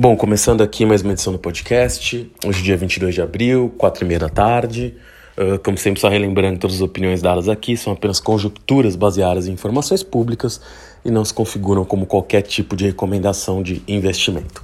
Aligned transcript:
Bom, 0.00 0.14
começando 0.14 0.60
aqui 0.60 0.86
mais 0.86 1.02
uma 1.02 1.10
edição 1.10 1.32
do 1.32 1.40
podcast. 1.40 2.30
Hoje, 2.46 2.62
dia 2.62 2.76
22 2.76 3.16
de 3.16 3.20
abril, 3.20 3.74
4 3.76 4.04
e 4.04 4.06
meia 4.06 4.20
da 4.20 4.28
tarde. 4.28 4.94
Uh, 5.36 5.58
como 5.58 5.76
sempre, 5.76 6.00
só 6.00 6.08
relembrando 6.08 6.54
que 6.54 6.60
todas 6.60 6.76
as 6.76 6.82
opiniões 6.82 7.20
dadas 7.20 7.48
aqui 7.48 7.76
são 7.76 7.94
apenas 7.94 8.20
conjecturas 8.20 8.94
baseadas 8.94 9.48
em 9.48 9.52
informações 9.52 10.04
públicas 10.04 10.60
e 11.04 11.10
não 11.10 11.24
se 11.24 11.34
configuram 11.34 11.84
como 11.84 12.06
qualquer 12.06 12.42
tipo 12.42 12.76
de 12.76 12.86
recomendação 12.86 13.60
de 13.60 13.82
investimento. 13.88 14.62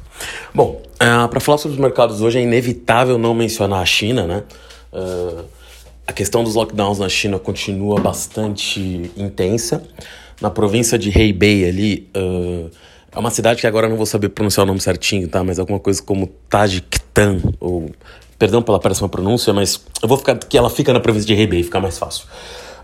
Bom, 0.54 0.80
uh, 1.02 1.28
para 1.28 1.40
falar 1.40 1.58
sobre 1.58 1.74
os 1.74 1.80
mercados 1.80 2.20
hoje, 2.20 2.38
é 2.38 2.42
inevitável 2.42 3.18
não 3.18 3.34
mencionar 3.34 3.82
a 3.82 3.86
China, 3.86 4.28
né? 4.28 4.44
Uh, 4.92 5.44
a 6.06 6.12
questão 6.12 6.44
dos 6.44 6.54
lockdowns 6.54 7.00
na 7.00 7.08
China 7.08 7.40
continua 7.40 7.98
bastante 7.98 9.10
intensa. 9.16 9.82
Na 10.40 10.48
província 10.48 10.96
de 10.96 11.10
Hebei 11.10 11.68
ali 11.68 12.08
é 13.14 13.18
uma 13.18 13.30
cidade 13.30 13.60
que 13.60 13.66
agora 13.66 13.86
eu 13.86 13.90
não 13.90 13.96
vou 13.96 14.06
saber 14.06 14.28
pronunciar 14.30 14.64
o 14.64 14.66
nome 14.66 14.80
certinho, 14.80 15.28
tá? 15.28 15.44
Mas 15.44 15.58
alguma 15.58 15.78
coisa 15.78 16.02
como 16.02 16.26
Tajiktan, 16.48 17.40
ou... 17.60 17.90
Perdão 18.36 18.60
pela 18.60 18.80
péssima 18.80 19.08
pronúncia, 19.08 19.54
mas 19.54 19.80
eu 20.02 20.08
vou 20.08 20.18
ficar 20.18 20.36
que 20.36 20.58
ela 20.58 20.68
fica 20.68 20.92
na 20.92 20.98
província 20.98 21.26
de 21.26 21.40
Hebei, 21.40 21.62
fica 21.62 21.78
mais 21.78 21.96
fácil. 21.96 22.26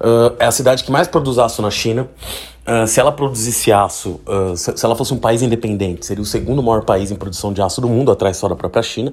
Uh, 0.01 0.35
é 0.39 0.47
a 0.47 0.51
cidade 0.51 0.85
que 0.85 0.91
mais 0.91 1.09
produz 1.09 1.39
aço 1.39 1.61
na 1.61 1.71
China. 1.71 2.09
Uh, 2.67 2.87
se 2.87 3.01
ela 3.01 3.11
produzisse 3.11 3.73
aço, 3.73 4.21
uh, 4.27 4.57
se, 4.57 4.75
se, 4.77 4.87
ela 4.87 4.95
fosse 4.95 5.13
um 5.13 5.19
país 5.19 5.43
independente, 5.43 6.07
seria 6.07 6.23
o 6.23 6.25
segundo 6.25 6.63
maior 6.63 6.85
país 6.85 7.11
em 7.11 7.17
produção 7.17 7.53
de 7.53 7.61
aço 7.61 7.81
do 7.81 7.89
mundo, 7.89 8.13
atrás 8.13 8.37
só 8.37 8.49
da 8.49 8.55
própria 8.55 8.83
China. 8.83 9.13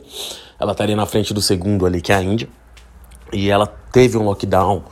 Ela 0.60 0.72
estaria 0.72 0.96
na 0.96 1.08
frente 1.08 1.34
do 1.34 1.42
segundo 1.42 1.86
ali, 1.86 2.02
que 2.02 2.14
é 2.14 2.16
a 2.16 2.22
Índia. 2.22 2.48
E 3.34 3.50
ela 3.50 3.68
teve 3.92 4.18
um 4.18 4.24
lockdown 4.24 4.84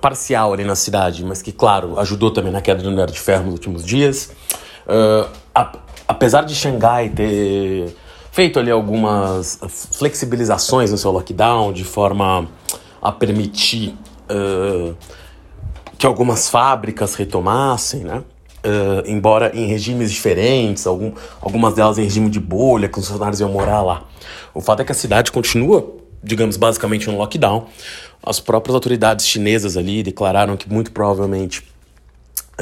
parcial 0.00 0.52
ali 0.52 0.64
na 0.64 0.74
cidade, 0.74 1.24
mas 1.24 1.40
que, 1.40 1.52
claro, 1.52 1.98
ajudou 2.00 2.32
também 2.32 2.52
na 2.52 2.60
queda 2.60 2.82
do 2.82 2.90
minério 2.90 3.12
de 3.12 3.20
ferro 3.20 3.44
nos 3.44 3.54
últimos 3.54 3.84
dias. 3.84 4.30
Uh, 4.86 5.28
a, 5.54 5.72
apesar 6.08 6.42
de 6.42 6.54
Xangai 6.54 7.08
ter 7.08 7.94
feito 8.30 8.58
ali 8.58 8.70
algumas 8.70 9.60
flexibilizações 9.68 10.90
no 10.90 10.98
seu 10.98 11.10
lockdown 11.10 11.72
de 11.72 11.84
forma 11.84 12.48
a 13.00 13.12
permitir 13.12 13.94
uh, 14.30 14.96
que 15.98 16.06
algumas 16.06 16.48
fábricas 16.48 17.14
retomassem, 17.14 18.00
né? 18.00 18.22
Uh, 18.64 19.02
embora 19.06 19.50
em 19.54 19.66
regimes 19.66 20.12
diferentes, 20.12 20.86
algum, 20.86 21.12
algumas 21.40 21.74
delas 21.74 21.98
em 21.98 22.04
regime 22.04 22.30
de 22.30 22.38
bolha, 22.38 22.88
que 22.88 22.96
os 22.98 23.06
funcionários 23.06 23.40
iam 23.40 23.50
morar 23.50 23.82
lá. 23.82 24.04
O 24.54 24.60
fato 24.60 24.80
é 24.80 24.84
que 24.84 24.92
a 24.92 24.94
cidade 24.94 25.32
continua, 25.32 25.92
digamos, 26.22 26.56
basicamente 26.56 27.10
no 27.10 27.18
lockdown. 27.18 27.66
As 28.22 28.38
próprias 28.38 28.74
autoridades 28.76 29.26
chinesas 29.26 29.76
ali 29.76 30.04
declararam 30.04 30.56
que 30.56 30.72
muito 30.72 30.92
provavelmente 30.92 31.71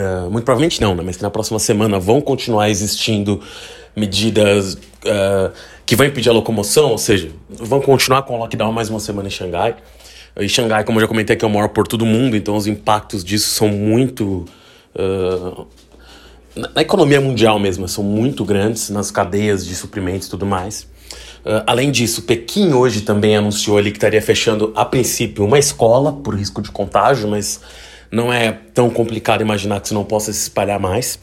Uh, 0.01 0.31
muito 0.31 0.45
provavelmente 0.45 0.81
não, 0.81 0.95
né? 0.95 1.03
mas 1.05 1.17
que 1.17 1.23
na 1.23 1.31
próxima 1.31 1.59
semana 1.59 1.99
vão 1.99 2.21
continuar 2.21 2.71
existindo 2.71 3.41
medidas 3.95 4.75
uh, 4.75 5.53
que 5.85 5.95
vão 5.95 6.07
impedir 6.07 6.31
a 6.31 6.33
locomoção, 6.33 6.91
ou 6.91 6.99
seja, 6.99 7.31
vão 7.51 7.81
continuar 7.81 8.23
com 8.23 8.35
o 8.35 8.39
lockdown 8.39 8.73
mais 8.73 8.89
uma 8.89 9.01
semana 9.01 9.29
em 9.29 9.31
Xangai. 9.31 9.77
E 10.39 10.49
Xangai, 10.49 10.85
como 10.85 10.99
eu 10.99 11.03
já 11.03 11.09
comentei, 11.09 11.37
é 11.41 11.47
o 11.47 11.51
maior 11.51 11.69
porto 11.69 11.97
do 11.97 12.07
mundo, 12.07 12.37
então 12.37 12.57
os 12.57 12.67
impactos 12.67 13.23
disso 13.25 13.51
são 13.51 13.69
muito. 13.69 14.47
Uh, 14.95 15.67
na 16.75 16.83
economia 16.83 17.21
mundial 17.21 17.59
mesmo, 17.59 17.87
são 17.89 18.03
muito 18.03 18.45
grandes, 18.45 18.91
nas 18.91 19.11
cadeias 19.11 19.67
de 19.67 19.75
suprimentos 19.75 20.29
e 20.29 20.31
tudo 20.31 20.47
mais. 20.47 20.83
Uh, 21.45 21.63
além 21.67 21.91
disso, 21.91 22.23
Pequim 22.23 22.73
hoje 22.73 23.01
também 23.01 23.37
anunciou 23.37 23.77
ali 23.77 23.91
que 23.91 23.97
estaria 23.97 24.23
fechando, 24.23 24.73
a 24.77 24.85
princípio, 24.85 25.45
uma 25.45 25.59
escola 25.59 26.13
por 26.13 26.35
risco 26.35 26.63
de 26.63 26.71
contágio, 26.71 27.29
mas 27.29 27.61
não 28.11 28.33
é 28.33 28.53
tão 28.75 28.91
complicado 28.91 29.41
imaginar 29.41 29.81
que 29.81 29.87
isso 29.87 29.95
não 29.95 30.05
possa 30.05 30.33
se 30.33 30.43
espalhar 30.43 30.81
mais. 30.81 31.19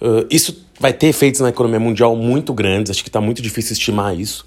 Uh, 0.00 0.26
isso 0.30 0.66
vai 0.78 0.92
ter 0.92 1.08
efeitos 1.08 1.40
na 1.40 1.48
economia 1.48 1.80
mundial 1.80 2.14
muito 2.14 2.52
grandes, 2.52 2.90
acho 2.90 3.02
que 3.02 3.08
está 3.08 3.20
muito 3.20 3.42
difícil 3.42 3.72
estimar 3.72 4.18
isso. 4.18 4.46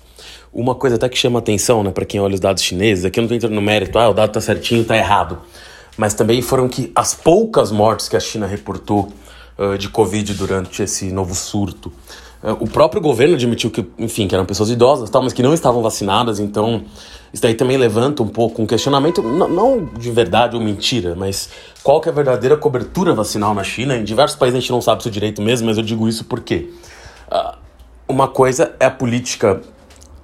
Uma 0.53 0.75
coisa 0.75 0.95
até 0.95 1.09
que 1.09 1.17
chama 1.17 1.39
atenção, 1.39 1.83
né, 1.83 1.91
para 1.91 2.05
quem 2.05 2.19
olha 2.19 2.33
os 2.33 2.39
dados 2.39 2.63
chineses, 2.63 3.05
aqui 3.05 3.19
eu 3.19 3.21
não 3.21 3.25
estou 3.25 3.37
entrando 3.37 3.53
no 3.53 3.61
mérito, 3.61 3.97
ah, 3.99 4.09
o 4.09 4.13
dado 4.13 4.29
está 4.29 4.41
certinho, 4.41 4.81
está 4.81 4.95
errado. 4.97 5.39
Mas 5.97 6.13
também 6.13 6.41
foram 6.41 6.67
que 6.67 6.91
as 6.95 7.13
poucas 7.13 7.71
mortes 7.71 8.07
que 8.07 8.15
a 8.15 8.19
China 8.19 8.47
reportou 8.47 9.11
uh, 9.57 9.77
de 9.77 9.89
Covid 9.89 10.33
durante 10.33 10.81
esse 10.81 11.11
novo 11.11 11.35
surto 11.35 11.91
o 12.41 12.67
próprio 12.67 13.01
governo 13.01 13.35
admitiu 13.35 13.69
que, 13.69 13.85
enfim, 13.97 14.27
que 14.27 14.33
eram 14.33 14.45
pessoas 14.45 14.69
idosas, 14.69 15.09
tal, 15.09 15.21
mas 15.21 15.33
que 15.33 15.43
não 15.43 15.53
estavam 15.53 15.81
vacinadas, 15.81 16.39
então 16.39 16.83
isso 17.33 17.43
daí 17.43 17.53
também 17.53 17.77
levanta 17.77 18.23
um 18.23 18.27
pouco 18.27 18.61
um 18.61 18.65
questionamento, 18.65 19.21
não, 19.21 19.85
de 19.85 20.09
verdade 20.09 20.55
ou 20.55 20.61
mentira, 20.61 21.15
mas 21.15 21.49
qual 21.83 21.99
que 21.99 22.07
é 22.07 22.11
a 22.11 22.15
verdadeira 22.15 22.55
cobertura 22.55 23.13
vacinal 23.13 23.53
na 23.53 23.63
China? 23.63 23.97
Em 23.97 24.03
diversos 24.03 24.37
países 24.37 24.57
a 24.57 24.61
gente 24.61 24.71
não 24.71 24.81
sabe 24.81 25.01
isso 25.01 25.11
direito 25.11 25.41
mesmo, 25.41 25.67
mas 25.67 25.77
eu 25.77 25.83
digo 25.83 26.07
isso 26.07 26.23
porque 26.25 26.71
uh, 27.29 27.57
uma 28.07 28.27
coisa 28.27 28.73
é 28.79 28.85
a 28.85 28.91
política 28.91 29.61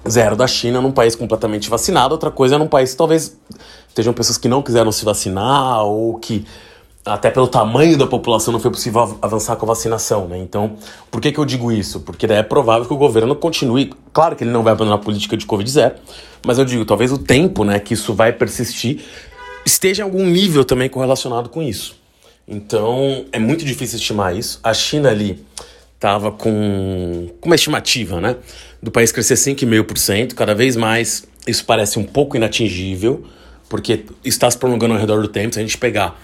zero 0.09 0.37
da 0.37 0.47
China 0.47 0.79
num 0.79 0.91
país 0.91 1.15
completamente 1.15 1.69
vacinado, 1.69 2.13
outra 2.13 2.31
coisa 2.31 2.55
é 2.55 2.57
num 2.57 2.67
país 2.67 2.91
que 2.91 2.97
talvez 2.97 3.37
estejam 3.89 4.13
pessoas 4.13 4.37
que 4.37 4.47
não 4.47 4.61
quiseram 4.61 4.91
se 4.91 5.03
vacinar 5.03 5.83
ou 5.83 6.17
que 6.17 6.45
até 7.05 7.29
pelo 7.29 7.47
tamanho 7.47 7.97
da 7.97 8.07
população 8.07 8.51
não 8.51 8.59
foi 8.59 8.71
possível 8.71 9.17
avançar 9.21 9.55
com 9.55 9.65
a 9.65 9.67
vacinação, 9.67 10.27
né? 10.27 10.39
Então, 10.39 10.75
por 11.11 11.21
que, 11.21 11.31
que 11.31 11.37
eu 11.37 11.45
digo 11.45 11.71
isso? 11.71 11.99
Porque 11.99 12.25
é 12.25 12.41
provável 12.41 12.87
que 12.87 12.93
o 12.93 12.97
governo 12.97 13.35
continue. 13.35 13.93
Claro 14.11 14.35
que 14.35 14.43
ele 14.43 14.51
não 14.51 14.63
vai 14.63 14.73
abandonar 14.73 14.99
a 14.99 15.01
política 15.01 15.37
de 15.37 15.45
Covid 15.45 15.69
zero, 15.69 15.95
mas 16.43 16.57
eu 16.57 16.65
digo, 16.65 16.83
talvez 16.83 17.11
o 17.11 17.19
tempo, 17.19 17.63
né, 17.63 17.79
que 17.79 17.93
isso 17.93 18.13
vai 18.13 18.33
persistir 18.33 19.01
esteja 19.65 20.03
em 20.03 20.05
algum 20.05 20.25
nível 20.25 20.63
também 20.63 20.87
correlacionado 20.87 21.49
com 21.49 21.61
isso. 21.61 21.95
Então, 22.47 23.25
é 23.31 23.39
muito 23.39 23.65
difícil 23.65 23.97
estimar 23.97 24.35
isso. 24.35 24.59
A 24.63 24.73
China 24.73 25.09
ali 25.09 25.43
estava 25.95 26.31
com, 26.31 27.29
com 27.41 27.49
uma 27.49 27.55
estimativa, 27.55 28.21
né, 28.21 28.35
do 28.81 28.91
país 28.91 29.11
crescer 29.11 29.33
5,5%, 29.35 30.33
cada 30.33 30.53
vez 30.53 30.75
mais 30.75 31.23
isso 31.47 31.65
parece 31.65 31.97
um 31.97 32.03
pouco 32.03 32.35
inatingível, 32.35 33.23
porque 33.69 34.05
está 34.23 34.49
se 34.49 34.57
prolongando 34.57 34.93
ao 34.93 34.99
redor 34.99 35.21
do 35.21 35.27
tempo. 35.27 35.53
Se 35.53 35.59
a 35.59 35.63
gente 35.63 35.77
pegar 35.77 36.19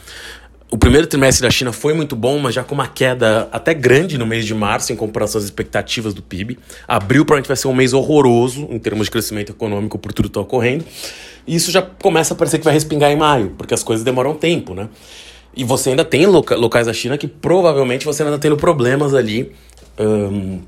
o 0.72 0.78
primeiro 0.78 1.06
trimestre 1.06 1.44
da 1.44 1.52
China 1.52 1.74
foi 1.74 1.94
muito 1.94 2.16
bom, 2.16 2.40
mas 2.40 2.56
já 2.56 2.64
com 2.64 2.74
uma 2.74 2.88
queda 2.88 3.50
até 3.52 3.74
grande 3.74 4.18
no 4.18 4.26
mês 4.26 4.46
de 4.46 4.56
março 4.56 4.94
em 4.94 4.96
comparação 4.96 5.38
às 5.38 5.44
expectativas 5.44 6.14
do 6.14 6.22
PIB. 6.22 6.58
Abril 6.88 7.26
provavelmente 7.26 7.50
vai 7.50 7.58
ser 7.58 7.68
um 7.68 7.74
mês 7.74 7.92
horroroso 7.92 8.70
em 8.72 8.80
termos 8.80 9.08
de 9.08 9.12
crescimento 9.12 9.52
econômico 9.52 10.00
por 10.00 10.14
tudo 10.14 10.26
que 10.26 10.30
está 10.30 10.40
ocorrendo. 10.40 10.86
E 11.46 11.56
isso 11.56 11.72
já 11.72 11.82
começa 11.82 12.34
a 12.34 12.38
parecer 12.38 12.58
que 12.58 12.64
vai 12.64 12.74
respingar 12.74 13.12
em 13.12 13.18
maio, 13.18 13.54
porque 13.58 13.74
as 13.74 13.84
coisas 13.84 14.06
demoram 14.06 14.34
tempo, 14.34 14.74
né? 14.74 14.88
E 15.54 15.66
você 15.66 15.90
ainda 15.90 16.06
tem 16.06 16.26
loca 16.26 16.56
locais 16.56 16.88
da 16.88 16.94
China 16.94 17.18
que 17.18 17.28
provavelmente 17.28 18.06
você 18.06 18.24
ainda 18.24 18.36
está 18.36 18.42
tendo 18.42 18.56
problemas 18.56 19.14
ali 19.14 19.52
um, 20.00 20.62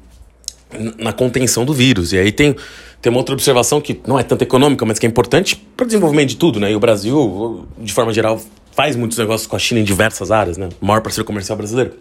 na 0.98 1.14
contenção 1.14 1.64
do 1.64 1.74
vírus. 1.74 2.12
E 2.12 2.18
aí 2.18 2.34
tem, 2.34 2.54
tem 3.02 3.10
uma 3.10 3.20
outra 3.20 3.34
observação 3.34 3.80
que 3.80 4.02
não 4.06 4.20
é 4.20 4.24
tanto 4.24 4.42
econômica, 4.42 4.84
mas 4.84 5.00
que 5.00 5.06
é 5.06 5.10
importante 5.10 5.56
para 5.78 5.86
o 5.86 5.88
desenvolvimento 5.88 6.28
de 6.28 6.36
tudo, 6.36 6.60
né? 6.60 6.74
E 6.74 6.76
o 6.76 6.80
Brasil, 6.80 7.66
de 7.78 7.94
forma 7.94 8.12
geral, 8.12 8.42
faz 8.76 8.96
muitos 8.96 9.18
negócios 9.18 9.48
com 9.48 9.56
a 9.56 9.60
China 9.60 9.80
em 9.80 9.84
diversas 9.84 10.32
áreas, 10.32 10.58
né? 10.58 10.70
O 10.82 10.86
maior 10.86 11.02
parceiro 11.02 11.26
comercial 11.26 11.58
brasileiro. 11.58 11.94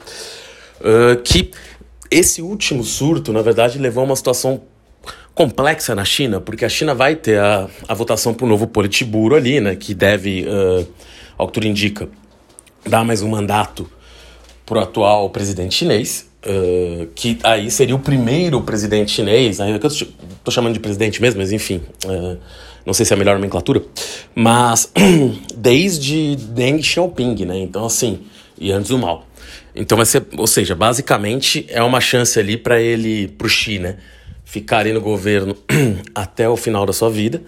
Uh, 0.80 1.20
que 1.22 1.50
esse 2.10 2.42
último 2.42 2.82
surto, 2.84 3.32
na 3.32 3.42
verdade, 3.42 3.78
levou 3.78 4.02
a 4.02 4.04
uma 4.04 4.16
situação 4.16 4.62
complexa 5.34 5.94
na 5.94 6.04
China, 6.04 6.40
porque 6.40 6.64
a 6.64 6.68
China 6.68 6.94
vai 6.94 7.16
ter 7.16 7.38
a, 7.38 7.68
a 7.88 7.94
votação 7.94 8.34
para 8.34 8.44
o 8.44 8.48
novo 8.48 8.66
Politburo 8.66 9.34
ali, 9.34 9.60
né? 9.60 9.76
Que 9.76 9.94
deve, 9.94 10.44
uh, 10.46 10.86
ao 11.38 11.46
que 11.46 11.54
tudo 11.54 11.66
indica, 11.66 12.08
dar 12.86 13.04
mais 13.04 13.22
um 13.22 13.28
mandato 13.28 13.88
para 14.66 14.78
o 14.78 14.80
atual 14.80 15.30
presidente 15.30 15.74
chinês. 15.74 16.30
Uh, 16.44 17.06
que 17.14 17.38
aí 17.44 17.70
seria 17.70 17.94
o 17.94 18.00
primeiro 18.00 18.60
presidente 18.62 19.12
chinês, 19.12 19.60
né? 19.60 19.78
eu 19.80 19.86
estou 19.86 20.52
chamando 20.52 20.74
de 20.74 20.80
presidente 20.80 21.22
mesmo, 21.22 21.40
mas 21.40 21.52
enfim, 21.52 21.80
uh, 22.04 22.36
não 22.84 22.92
sei 22.92 23.06
se 23.06 23.12
é 23.12 23.16
a 23.16 23.18
melhor 23.18 23.34
nomenclatura, 23.36 23.82
mas 24.34 24.92
desde 25.56 26.36
Deng 26.36 26.82
Xiaoping, 26.82 27.44
né? 27.44 27.58
Então, 27.58 27.84
assim, 27.84 28.20
e 28.58 28.70
antes 28.72 28.90
do 28.90 28.98
mal. 28.98 29.26
Então 29.74 29.96
vai 29.96 30.06
ser, 30.06 30.26
ou 30.36 30.46
seja, 30.46 30.74
basicamente 30.74 31.66
é 31.68 31.82
uma 31.82 32.00
chance 32.00 32.38
ali 32.38 32.56
para 32.56 32.80
ele, 32.80 33.28
pro 33.28 33.48
Xi, 33.48 33.78
né? 33.78 33.96
Ficar 34.44 34.78
ali 34.78 34.92
no 34.92 35.00
governo 35.00 35.56
até 36.14 36.48
o 36.48 36.56
final 36.56 36.84
da 36.84 36.92
sua 36.92 37.10
vida. 37.10 37.42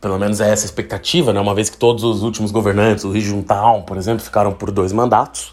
Pelo 0.00 0.18
menos 0.18 0.40
é 0.40 0.50
essa 0.50 0.64
a 0.64 0.66
expectativa, 0.66 1.32
né? 1.32 1.40
Uma 1.40 1.54
vez 1.54 1.70
que 1.70 1.76
todos 1.76 2.02
os 2.02 2.22
últimos 2.22 2.50
governantes, 2.50 3.04
o 3.04 3.12
Ri 3.12 3.20
Juntao, 3.20 3.82
por 3.82 3.96
exemplo, 3.96 4.24
ficaram 4.24 4.52
por 4.52 4.70
dois 4.70 4.92
mandatos. 4.92 5.52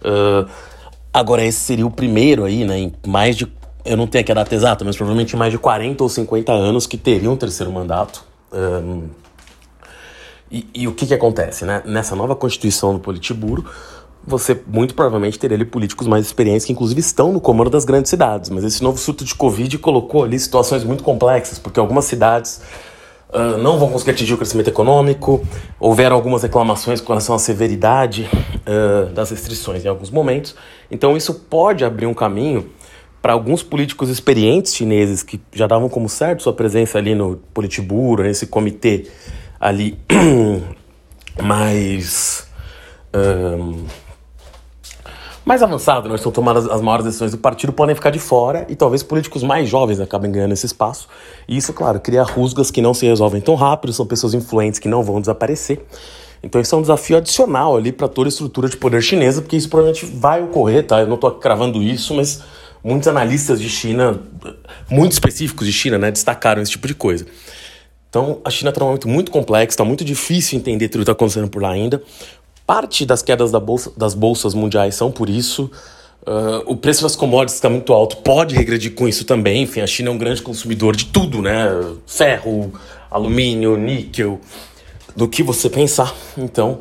Uh, 0.00 0.48
agora, 1.12 1.44
esse 1.44 1.58
seria 1.60 1.86
o 1.86 1.90
primeiro 1.90 2.44
aí, 2.44 2.64
né? 2.64 2.78
Em 2.78 2.92
mais 3.06 3.36
de. 3.36 3.46
Eu 3.84 3.96
não 3.96 4.06
tenho 4.06 4.22
aqui 4.22 4.32
a 4.32 4.34
data 4.34 4.54
exata, 4.54 4.84
mas 4.84 4.96
provavelmente 4.96 5.36
mais 5.36 5.52
de 5.52 5.58
40 5.58 6.02
ou 6.02 6.08
50 6.08 6.52
anos 6.52 6.86
que 6.86 6.96
teria 6.96 7.30
um 7.30 7.36
terceiro 7.36 7.70
mandato. 7.72 8.24
Um, 8.52 9.08
e, 10.50 10.66
e, 10.74 10.88
o 10.88 10.92
que, 10.92 11.06
que 11.06 11.14
acontece, 11.14 11.64
né? 11.64 11.82
Nessa 11.84 12.16
nova 12.16 12.34
constituição 12.34 12.92
do 12.92 12.98
Politburo, 12.98 13.64
você 14.26 14.60
muito 14.66 14.94
provavelmente 14.94 15.38
teria 15.38 15.56
ali 15.56 15.64
políticos 15.64 16.06
mais 16.06 16.26
experientes 16.26 16.66
que 16.66 16.72
inclusive 16.72 17.00
estão 17.00 17.32
no 17.32 17.40
comando 17.40 17.70
das 17.70 17.84
grandes 17.84 18.10
cidades. 18.10 18.50
Mas 18.50 18.64
esse 18.64 18.82
novo 18.82 18.98
surto 18.98 19.24
de 19.24 19.34
Covid 19.34 19.78
colocou 19.78 20.24
ali 20.24 20.38
situações 20.38 20.84
muito 20.84 21.04
complexas, 21.04 21.58
porque 21.58 21.78
algumas 21.78 22.04
cidades 22.04 22.60
uh, 23.28 23.56
não 23.58 23.78
vão 23.78 23.90
conseguir 23.90 24.10
atingir 24.10 24.34
o 24.34 24.36
crescimento 24.36 24.68
econômico, 24.68 25.40
houveram 25.78 26.16
algumas 26.16 26.42
reclamações 26.42 27.00
com 27.00 27.12
relação 27.12 27.34
à 27.34 27.38
severidade 27.38 28.28
uh, 28.66 29.12
das 29.12 29.30
restrições 29.30 29.84
em 29.84 29.88
alguns 29.88 30.10
momentos. 30.10 30.54
Então 30.90 31.16
isso 31.16 31.32
pode 31.32 31.84
abrir 31.84 32.06
um 32.06 32.14
caminho 32.14 32.68
para 33.20 33.32
alguns 33.32 33.62
políticos 33.62 34.08
experientes 34.08 34.74
chineses 34.74 35.22
que 35.22 35.40
já 35.52 35.66
davam 35.66 35.88
como 35.88 36.08
certo 36.08 36.42
sua 36.42 36.52
presença 36.52 36.98
ali 36.98 37.14
no 37.14 37.36
Politburo, 37.52 38.22
nesse 38.22 38.46
comitê 38.46 39.06
ali 39.58 39.98
mais 41.42 42.48
um, 43.14 43.84
mais 45.44 45.62
avançado, 45.62 46.08
né? 46.08 46.14
estão 46.14 46.30
tomando 46.30 46.70
as, 46.70 46.80
maiores 46.80 47.04
decisões 47.04 47.32
do 47.32 47.38
partido, 47.38 47.72
podem 47.72 47.94
ficar 47.94 48.10
de 48.10 48.18
fora 48.18 48.66
e 48.68 48.76
talvez 48.76 49.02
políticos 49.02 49.42
mais 49.42 49.68
jovens 49.68 50.00
acabem 50.00 50.30
ganhando 50.30 50.52
esse 50.52 50.66
espaço. 50.66 51.08
E 51.48 51.56
isso, 51.56 51.72
claro, 51.72 51.98
cria 51.98 52.22
rusgas 52.22 52.70
que 52.70 52.80
não 52.80 52.94
se 52.94 53.06
resolvem 53.06 53.40
tão 53.40 53.54
rápido, 53.54 53.92
são 53.92 54.06
pessoas 54.06 54.32
influentes 54.32 54.78
que 54.78 54.88
não 54.88 55.02
vão 55.02 55.20
desaparecer. 55.20 55.84
Então 56.42 56.60
isso 56.60 56.74
é 56.74 56.78
um 56.78 56.82
desafio 56.82 57.16
adicional 57.16 57.76
ali 57.76 57.92
para 57.92 58.08
toda 58.08 58.28
a 58.28 58.30
estrutura 58.30 58.68
de 58.68 58.76
poder 58.76 59.02
chinesa, 59.02 59.42
porque 59.42 59.56
isso 59.56 59.68
provavelmente 59.68 60.06
vai 60.06 60.42
ocorrer, 60.42 60.86
tá? 60.86 61.00
Eu 61.00 61.06
não 61.06 61.16
estou 61.16 61.30
cravando 61.32 61.82
isso, 61.82 62.14
mas 62.14 62.42
muitos 62.82 63.08
analistas 63.08 63.60
de 63.60 63.68
China, 63.68 64.20
muito 64.88 65.12
específicos 65.12 65.66
de 65.66 65.72
China, 65.72 65.98
né, 65.98 66.10
destacaram 66.10 66.62
esse 66.62 66.72
tipo 66.72 66.86
de 66.86 66.94
coisa. 66.94 67.26
Então 68.08 68.40
a 68.44 68.50
China 68.50 68.70
está 68.70 68.80
num 68.80 68.86
momento 68.86 69.08
muito 69.08 69.30
complexo, 69.30 69.74
está 69.74 69.84
muito 69.84 70.04
difícil 70.04 70.58
entender 70.58 70.88
tudo 70.88 71.00
que 71.00 71.02
está 71.02 71.12
acontecendo 71.12 71.48
por 71.48 71.62
lá 71.62 71.70
ainda. 71.70 72.02
Parte 72.66 73.06
das 73.06 73.22
quedas 73.22 73.50
da 73.50 73.60
bolsa, 73.60 73.92
das 73.96 74.14
bolsas 74.14 74.54
mundiais 74.54 74.94
são 74.94 75.10
por 75.10 75.28
isso. 75.28 75.70
Uh, 76.22 76.62
o 76.66 76.76
preço 76.76 77.02
das 77.02 77.16
commodities 77.16 77.54
está 77.54 77.70
muito 77.70 77.92
alto, 77.92 78.18
pode 78.18 78.54
regredir 78.54 78.94
com 78.94 79.08
isso 79.08 79.24
também. 79.24 79.62
Enfim, 79.62 79.80
a 79.80 79.86
China 79.86 80.10
é 80.10 80.12
um 80.12 80.18
grande 80.18 80.42
consumidor 80.42 80.94
de 80.94 81.06
tudo, 81.06 81.40
né? 81.40 81.66
Ferro, 82.06 82.72
alumínio, 83.10 83.76
níquel, 83.76 84.40
do 85.16 85.26
que 85.26 85.42
você 85.42 85.70
pensar. 85.70 86.14
Então, 86.36 86.80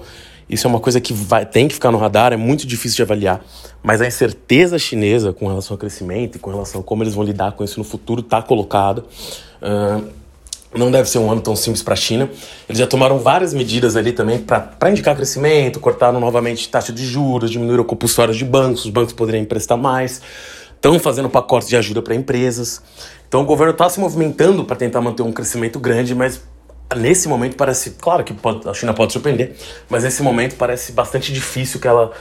isso 0.50 0.66
é 0.66 0.70
uma 0.70 0.80
coisa 0.80 1.00
que 1.00 1.14
vai, 1.14 1.46
tem 1.46 1.68
que 1.68 1.76
ficar 1.76 1.92
no 1.92 1.98
radar, 1.98 2.34
é 2.34 2.38
muito 2.38 2.66
difícil 2.66 2.96
de 2.98 3.04
avaliar. 3.04 3.42
Mas 3.84 4.02
a 4.02 4.08
incerteza 4.08 4.80
chinesa 4.80 5.32
com 5.32 5.48
relação 5.48 5.76
ao 5.76 5.78
crescimento 5.78 6.38
e 6.38 6.40
com 6.40 6.50
relação 6.50 6.82
a 6.82 6.84
como 6.84 7.04
eles 7.04 7.14
vão 7.14 7.24
lidar 7.24 7.52
com 7.52 7.64
isso 7.64 7.80
no 7.80 7.84
futuro 7.84 8.22
está 8.22 8.42
colocada. 8.42 9.06
Uh, 9.62 10.20
não 10.74 10.92
deve 10.92 11.10
ser 11.10 11.18
um 11.18 11.32
ano 11.32 11.42
tão 11.42 11.56
simples 11.56 11.82
para 11.82 11.94
a 11.94 11.98
China. 11.98 12.30
Eles 12.68 12.80
já 12.80 12.86
tomaram 12.86 13.20
várias 13.20 13.54
medidas 13.54 13.96
ali 13.96 14.12
também 14.12 14.40
para 14.40 14.90
indicar 14.90 15.16
crescimento, 15.16 15.80
cortaram 15.80 16.20
novamente 16.20 16.68
taxa 16.70 16.92
de 16.92 17.06
juros, 17.06 17.50
diminuíram 17.50 17.84
compulsórias 17.84 18.38
de 18.38 18.46
bancos, 18.46 18.86
os 18.86 18.92
bancos 18.92 19.14
poderiam 19.14 19.42
emprestar 19.42 19.78
mais, 19.78 20.22
estão 20.76 20.98
fazendo 21.00 21.30
pacotes 21.30 21.68
de 21.68 21.76
ajuda 21.76 22.02
para 22.02 22.14
empresas. 22.14 22.82
Então 23.28 23.42
o 23.42 23.46
governo 23.46 23.72
está 23.72 23.90
se 23.90 24.00
movimentando 24.00 24.64
para 24.64 24.76
tentar 24.76 25.02
manter 25.02 25.24
um 25.24 25.32
crescimento 25.32 25.80
grande, 25.80 26.14
mas 26.14 26.42
nesse 26.96 27.28
momento 27.28 27.56
parece, 27.56 27.92
claro 27.92 28.24
que 28.24 28.34
pode, 28.34 28.68
a 28.68 28.74
China 28.74 28.94
pode 28.94 29.14
surpreender, 29.14 29.56
mas 29.90 30.04
nesse 30.04 30.24
momento 30.24 30.56
parece 30.56 30.92
bastante 30.92 31.32
difícil 31.32 31.80
que 31.80 31.88
ela 31.88 32.12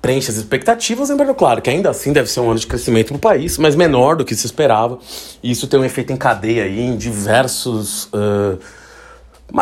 preenche 0.00 0.30
as 0.30 0.36
expectativas, 0.36 1.08
lembrando, 1.08 1.34
claro, 1.34 1.62
que 1.62 1.70
ainda 1.70 1.88
assim 1.88 2.12
deve 2.12 2.30
ser 2.30 2.40
um 2.40 2.50
ano 2.50 2.60
de 2.60 2.66
crescimento 2.66 3.08
para 3.08 3.16
o 3.16 3.18
país, 3.18 3.56
mas 3.56 3.74
menor 3.74 4.16
do 4.16 4.24
que 4.24 4.34
se 4.34 4.44
esperava. 4.44 4.98
E 5.42 5.50
isso 5.50 5.66
tem 5.66 5.80
um 5.80 5.84
efeito 5.84 6.12
em 6.12 6.16
cadeia 6.16 6.64
aí 6.64 6.78
em 6.78 6.96
diversos. 6.96 8.04
Uh, 8.06 8.58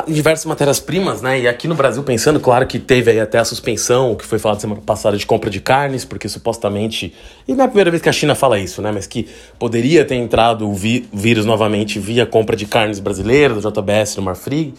diversas 0.08 0.46
matérias-primas, 0.46 1.20
né? 1.20 1.40
E 1.40 1.48
aqui 1.48 1.68
no 1.68 1.74
Brasil, 1.74 2.02
pensando, 2.02 2.40
claro 2.40 2.66
que 2.66 2.78
teve 2.78 3.10
aí 3.10 3.20
até 3.20 3.38
a 3.38 3.44
suspensão, 3.44 4.14
que 4.14 4.24
foi 4.24 4.38
falado 4.38 4.58
semana 4.58 4.80
passada, 4.80 5.16
de 5.18 5.26
compra 5.26 5.50
de 5.50 5.60
carnes, 5.60 6.04
porque 6.04 6.28
supostamente. 6.28 7.14
E 7.46 7.52
não 7.52 7.62
é 7.62 7.64
a 7.66 7.68
primeira 7.68 7.90
vez 7.90 8.02
que 8.02 8.08
a 8.08 8.12
China 8.12 8.34
fala 8.34 8.58
isso, 8.58 8.80
né? 8.80 8.90
Mas 8.90 9.06
que 9.06 9.28
poderia 9.58 10.04
ter 10.04 10.14
entrado 10.14 10.68
o 10.68 10.74
vírus 10.74 11.44
novamente 11.44 11.98
via 11.98 12.24
compra 12.24 12.56
de 12.56 12.64
carnes 12.64 13.00
brasileiras, 13.00 13.62
do 13.62 13.70
JBS, 13.70 14.14
do 14.16 14.22
Marfrig. 14.22 14.74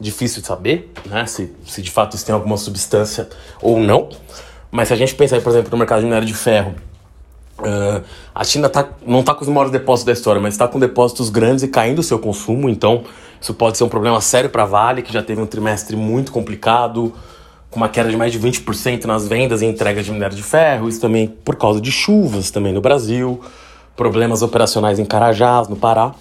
Difícil 0.00 0.42
de 0.42 0.48
saber, 0.48 0.92
né? 1.06 1.24
Se, 1.26 1.52
se 1.64 1.80
de 1.80 1.90
fato 1.90 2.16
isso 2.16 2.26
tem 2.26 2.34
alguma 2.34 2.56
substância 2.56 3.28
ou 3.62 3.78
não. 3.78 4.08
Mas 4.72 4.88
se 4.88 4.94
a 4.94 4.96
gente 4.96 5.14
pensar, 5.14 5.40
por 5.40 5.50
exemplo, 5.50 5.70
no 5.70 5.76
mercado 5.76 6.00
de 6.00 6.06
minério 6.06 6.26
de 6.26 6.34
ferro, 6.34 6.74
uh, 7.60 8.02
a 8.34 8.44
China 8.44 8.68
tá, 8.68 8.88
não 9.06 9.20
está 9.20 9.34
com 9.34 9.42
os 9.42 9.48
maiores 9.48 9.70
depósitos 9.70 10.04
da 10.04 10.12
história, 10.12 10.40
mas 10.40 10.54
está 10.54 10.66
com 10.66 10.78
depósitos 10.78 11.30
grandes 11.30 11.62
e 11.62 11.68
caindo 11.68 12.00
o 12.00 12.02
seu 12.02 12.18
consumo, 12.18 12.68
então 12.68 13.04
isso 13.40 13.54
pode 13.54 13.78
ser 13.78 13.84
um 13.84 13.88
problema 13.88 14.20
sério 14.20 14.50
para 14.50 14.62
a 14.62 14.66
Vale, 14.66 15.02
que 15.02 15.12
já 15.12 15.22
teve 15.22 15.40
um 15.40 15.46
trimestre 15.46 15.96
muito 15.96 16.32
complicado, 16.32 17.12
com 17.70 17.76
uma 17.76 17.88
queda 17.88 18.10
de 18.10 18.16
mais 18.16 18.32
de 18.32 18.40
20% 18.40 19.04
nas 19.04 19.28
vendas 19.28 19.62
e 19.62 19.66
entregas 19.66 20.04
de 20.04 20.12
minério 20.12 20.36
de 20.36 20.42
ferro, 20.42 20.88
isso 20.88 21.00
também 21.00 21.28
por 21.28 21.56
causa 21.56 21.80
de 21.80 21.92
chuvas 21.92 22.50
também 22.50 22.72
no 22.72 22.80
Brasil, 22.80 23.40
problemas 23.96 24.42
operacionais 24.42 24.98
em 24.98 25.04
Carajás, 25.04 25.68
no 25.68 25.76
Pará, 25.76 26.14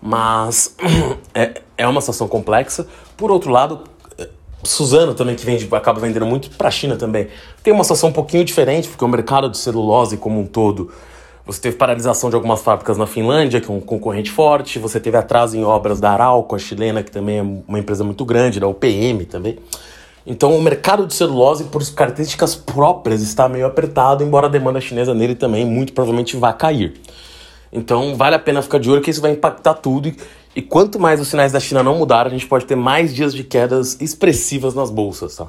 mas 0.00 0.74
é, 1.34 1.60
é 1.76 1.86
uma 1.86 2.00
situação 2.00 2.28
complexa. 2.28 2.86
Por 3.16 3.30
outro 3.30 3.50
lado, 3.50 3.84
Suzano 4.66 5.14
também, 5.14 5.34
que 5.34 5.44
vende, 5.44 5.68
acaba 5.72 6.00
vendendo 6.00 6.26
muito 6.26 6.50
para 6.50 6.68
a 6.68 6.70
China 6.70 6.96
também. 6.96 7.28
Tem 7.62 7.72
uma 7.72 7.84
situação 7.84 8.10
um 8.10 8.12
pouquinho 8.12 8.44
diferente, 8.44 8.88
porque 8.88 9.04
o 9.04 9.08
mercado 9.08 9.48
de 9.48 9.56
celulose 9.56 10.16
como 10.16 10.40
um 10.40 10.46
todo, 10.46 10.90
você 11.46 11.60
teve 11.60 11.76
paralisação 11.76 12.28
de 12.28 12.34
algumas 12.34 12.60
fábricas 12.60 12.98
na 12.98 13.06
Finlândia, 13.06 13.60
que 13.60 13.70
é 13.70 13.72
um 13.72 13.80
concorrente 13.80 14.32
forte, 14.32 14.80
você 14.80 14.98
teve 14.98 15.16
atraso 15.16 15.56
em 15.56 15.62
obras 15.64 16.00
da 16.00 16.10
Arauco, 16.10 16.56
a 16.56 16.58
chilena, 16.58 17.04
que 17.04 17.10
também 17.10 17.38
é 17.38 17.42
uma 17.42 17.78
empresa 17.78 18.02
muito 18.02 18.24
grande, 18.24 18.58
da 18.58 18.66
UPM 18.66 19.24
também. 19.24 19.56
Então 20.26 20.58
o 20.58 20.60
mercado 20.60 21.06
de 21.06 21.14
celulose, 21.14 21.64
por 21.64 21.88
características 21.94 22.56
próprias, 22.56 23.22
está 23.22 23.48
meio 23.48 23.64
apertado, 23.64 24.24
embora 24.24 24.48
a 24.48 24.50
demanda 24.50 24.80
chinesa 24.80 25.14
nele 25.14 25.36
também 25.36 25.64
muito 25.64 25.92
provavelmente 25.92 26.36
vá 26.36 26.52
cair. 26.52 26.94
Então 27.72 28.16
vale 28.16 28.34
a 28.34 28.40
pena 28.40 28.60
ficar 28.60 28.80
de 28.80 28.90
olho 28.90 29.00
que 29.00 29.10
isso 29.10 29.22
vai 29.22 29.30
impactar 29.30 29.74
tudo 29.74 30.08
e, 30.08 30.16
e 30.56 30.60
quanto 30.60 30.98
mais 30.98 31.20
os 31.20 31.28
sinais 31.28 31.52
da 31.52 31.60
China 31.60 31.80
não 31.80 31.98
mudarem, 31.98 32.32
a 32.32 32.36
gente 32.36 32.48
pode 32.48 32.64
ter 32.64 32.74
mais 32.74 33.14
dias 33.14 33.32
de 33.32 33.44
quedas 33.44 33.96
expressivas 34.00 34.74
nas 34.74 34.90
bolsas, 34.90 35.36
tá? 35.36 35.46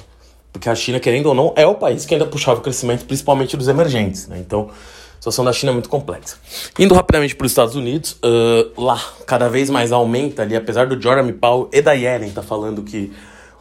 Porque 0.54 0.70
a 0.70 0.76
China, 0.76 1.00
querendo 1.00 1.28
ou 1.28 1.34
não, 1.34 1.54
é 1.56 1.66
o 1.66 1.74
país 1.74 2.06
que 2.06 2.14
ainda 2.14 2.26
puxava 2.26 2.60
o 2.60 2.64
crescimento, 2.64 3.06
principalmente 3.06 3.58
dos 3.58 3.68
emergentes, 3.68 4.28
né? 4.28 4.38
Então, 4.40 4.70
a 5.18 5.20
situação 5.20 5.44
da 5.44 5.52
China 5.52 5.72
é 5.72 5.74
muito 5.74 5.90
complexa. 5.90 6.38
Indo 6.78 6.94
rapidamente 6.94 7.36
para 7.36 7.46
os 7.46 7.52
Estados 7.52 7.76
Unidos, 7.76 8.18
uh, 8.24 8.82
lá 8.82 9.02
cada 9.26 9.50
vez 9.50 9.70
mais 9.70 9.92
aumenta 9.92 10.44
ali, 10.44 10.56
apesar 10.56 10.88
do 10.88 11.02
Jeremy 11.02 11.34
Powell 11.34 11.70
e 11.74 11.82
da 11.82 11.94
Yellen 11.94 12.30
tá 12.32 12.44
falando 12.44 12.84
que 12.84 13.12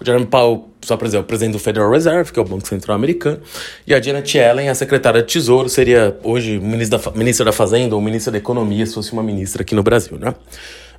o 0.01 0.05
Jeremy 0.05 0.27
Powell, 0.27 0.69
só 0.83 0.97
para 0.97 1.07
dizer, 1.07 1.17
é 1.17 1.21
o 1.21 1.25
presidente 1.25 1.55
do 1.55 1.59
Federal 1.59 1.91
Reserve, 1.91 2.31
que 2.31 2.39
é 2.39 2.43
o 2.43 2.45
Banco 2.45 2.69
Central 2.69 2.95
Americano, 2.95 3.41
e 3.87 3.95
a 3.95 4.01
Janet 4.01 4.37
Yellen, 4.37 4.69
a 4.69 4.75
secretária 4.75 5.23
de 5.23 5.33
Tesouro, 5.33 5.69
seria 5.69 6.19
hoje 6.23 6.59
ministra 6.59 6.99
da, 6.99 7.11
ministra 7.13 7.47
da 7.47 7.53
Fazenda 7.53 7.95
ou 7.95 8.01
ministra 8.01 8.31
da 8.31 8.39
Economia, 8.39 8.85
se 8.85 8.95
fosse 8.95 9.13
uma 9.13 9.23
ministra 9.23 9.63
aqui 9.63 9.75
no 9.75 9.83
Brasil, 9.83 10.19
né? 10.19 10.35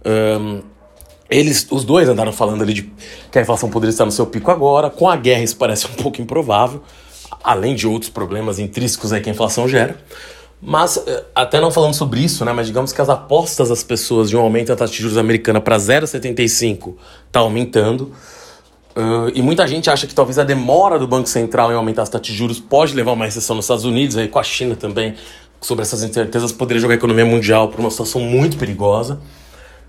Um, 0.04 0.62
eles, 1.30 1.68
os 1.70 1.84
dois 1.84 2.08
andaram 2.08 2.32
falando 2.32 2.62
ali 2.62 2.74
de 2.74 2.92
que 3.32 3.38
a 3.38 3.42
inflação 3.42 3.70
poderia 3.70 3.92
estar 3.92 4.06
no 4.06 4.12
seu 4.12 4.26
pico 4.26 4.50
agora. 4.50 4.90
Com 4.90 5.10
a 5.10 5.16
guerra, 5.16 5.44
isso 5.44 5.58
parece 5.58 5.86
um 5.86 5.94
pouco 6.02 6.22
improvável, 6.22 6.82
além 7.44 7.76
de 7.76 7.86
outros 7.86 8.10
problemas 8.10 8.60
intrínsecos 8.60 9.12
aí 9.12 9.22
que 9.22 9.30
a 9.30 9.34
inflação 9.34 9.68
gera. 9.68 9.98
Mas, 10.62 10.98
eh, 11.06 11.24
até 11.36 11.62
não 11.62 11.70
falando 11.70 11.94
sobre 11.94 12.20
isso, 12.20 12.44
né? 12.44 12.52
Mas 12.52 12.68
digamos 12.68 12.92
que 12.92 13.02
as 13.02 13.10
apostas 13.10 13.70
das 13.70 13.84
pessoas 13.84 14.30
de 14.30 14.36
um 14.36 14.40
aumento 14.40 14.70
da 14.70 14.76
taxa 14.76 14.94
de 14.94 15.02
juros 15.02 15.18
americana 15.18 15.62
para 15.62 15.78
0,75 15.78 16.96
está 17.28 17.42
aumentando. 17.42 18.12
Uh, 18.96 19.30
e 19.36 19.44
muita 19.44 19.68
gente 19.68 19.92
acha 19.92 20.08
que 20.08 20.16
talvez 20.16 20.40
a 20.40 20.44
demora 20.44 20.98
do 20.98 21.08
Banco 21.08 21.30
Central 21.30 21.72
em 21.72 21.76
aumentar 21.76 22.02
as 22.02 22.10
taxas 22.10 22.28
de 22.28 22.34
juros 22.34 22.60
pode 22.60 22.96
levar 22.96 23.12
a 23.12 23.14
uma 23.14 23.26
recessão 23.26 23.56
nos 23.56 23.66
Estados 23.66 23.86
Unidos, 23.86 24.18
aí 24.18 24.28
com 24.28 24.40
a 24.40 24.44
China 24.44 24.76
também, 24.76 25.14
sobre 25.62 25.84
essas 25.84 26.02
incertezas, 26.02 26.52
poderia 26.52 26.82
jogar 26.82 26.96
a 26.96 26.98
economia 26.98 27.26
mundial 27.26 27.68
para 27.68 27.80
uma 27.80 27.92
situação 27.92 28.20
muito 28.22 28.58
perigosa. 28.58 29.20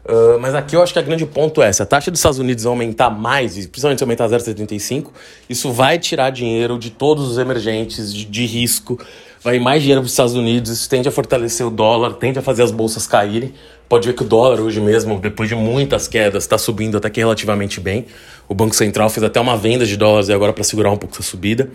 Uh, 0.08 0.40
mas 0.40 0.54
aqui 0.54 0.74
eu 0.74 0.82
acho 0.82 0.94
que 0.94 0.98
o 0.98 1.02
grande 1.02 1.26
ponto 1.26 1.60
é, 1.60 1.70
se 1.70 1.82
a 1.82 1.86
taxa 1.86 2.10
dos 2.10 2.18
Estados 2.18 2.38
Unidos 2.38 2.64
aumentar 2.64 3.10
mais, 3.10 3.52
principalmente 3.66 3.98
se 3.98 4.04
aumentar 4.04 4.26
0,75, 4.26 5.08
isso 5.50 5.70
vai 5.70 5.98
tirar 5.98 6.30
dinheiro 6.30 6.78
de 6.78 6.88
todos 6.88 7.30
os 7.30 7.36
emergentes 7.36 8.14
de, 8.14 8.24
de 8.24 8.46
risco, 8.46 8.98
vai 9.42 9.58
mais 9.58 9.82
dinheiro 9.82 10.00
para 10.00 10.06
os 10.06 10.12
Estados 10.12 10.32
Unidos, 10.32 10.70
isso 10.70 10.88
tende 10.88 11.08
a 11.08 11.12
fortalecer 11.12 11.66
o 11.66 11.70
dólar, 11.70 12.14
tende 12.14 12.38
a 12.38 12.42
fazer 12.42 12.62
as 12.62 12.70
bolsas 12.70 13.06
caírem. 13.06 13.52
Pode 13.86 14.06
ver 14.06 14.14
que 14.14 14.22
o 14.22 14.26
dólar 14.26 14.60
hoje 14.60 14.80
mesmo, 14.80 15.18
depois 15.18 15.48
de 15.48 15.54
muitas 15.54 16.08
quedas, 16.08 16.44
está 16.44 16.56
subindo 16.56 16.96
até 16.96 17.10
que 17.10 17.20
relativamente 17.20 17.78
bem. 17.78 18.06
O 18.48 18.54
Banco 18.54 18.74
Central 18.74 19.10
fez 19.10 19.22
até 19.24 19.38
uma 19.38 19.58
venda 19.58 19.84
de 19.84 19.96
dólares 19.96 20.30
agora 20.30 20.54
para 20.54 20.64
segurar 20.64 20.90
um 20.90 20.96
pouco 20.96 21.14
essa 21.14 21.22
subida. 21.22 21.70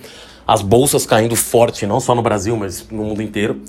As 0.46 0.62
bolsas 0.64 1.06
caindo 1.06 1.36
forte, 1.36 1.86
não 1.86 2.00
só 2.00 2.14
no 2.16 2.22
Brasil, 2.22 2.56
mas 2.58 2.84
no 2.90 3.04
mundo 3.04 3.22
inteiro. 3.22 3.62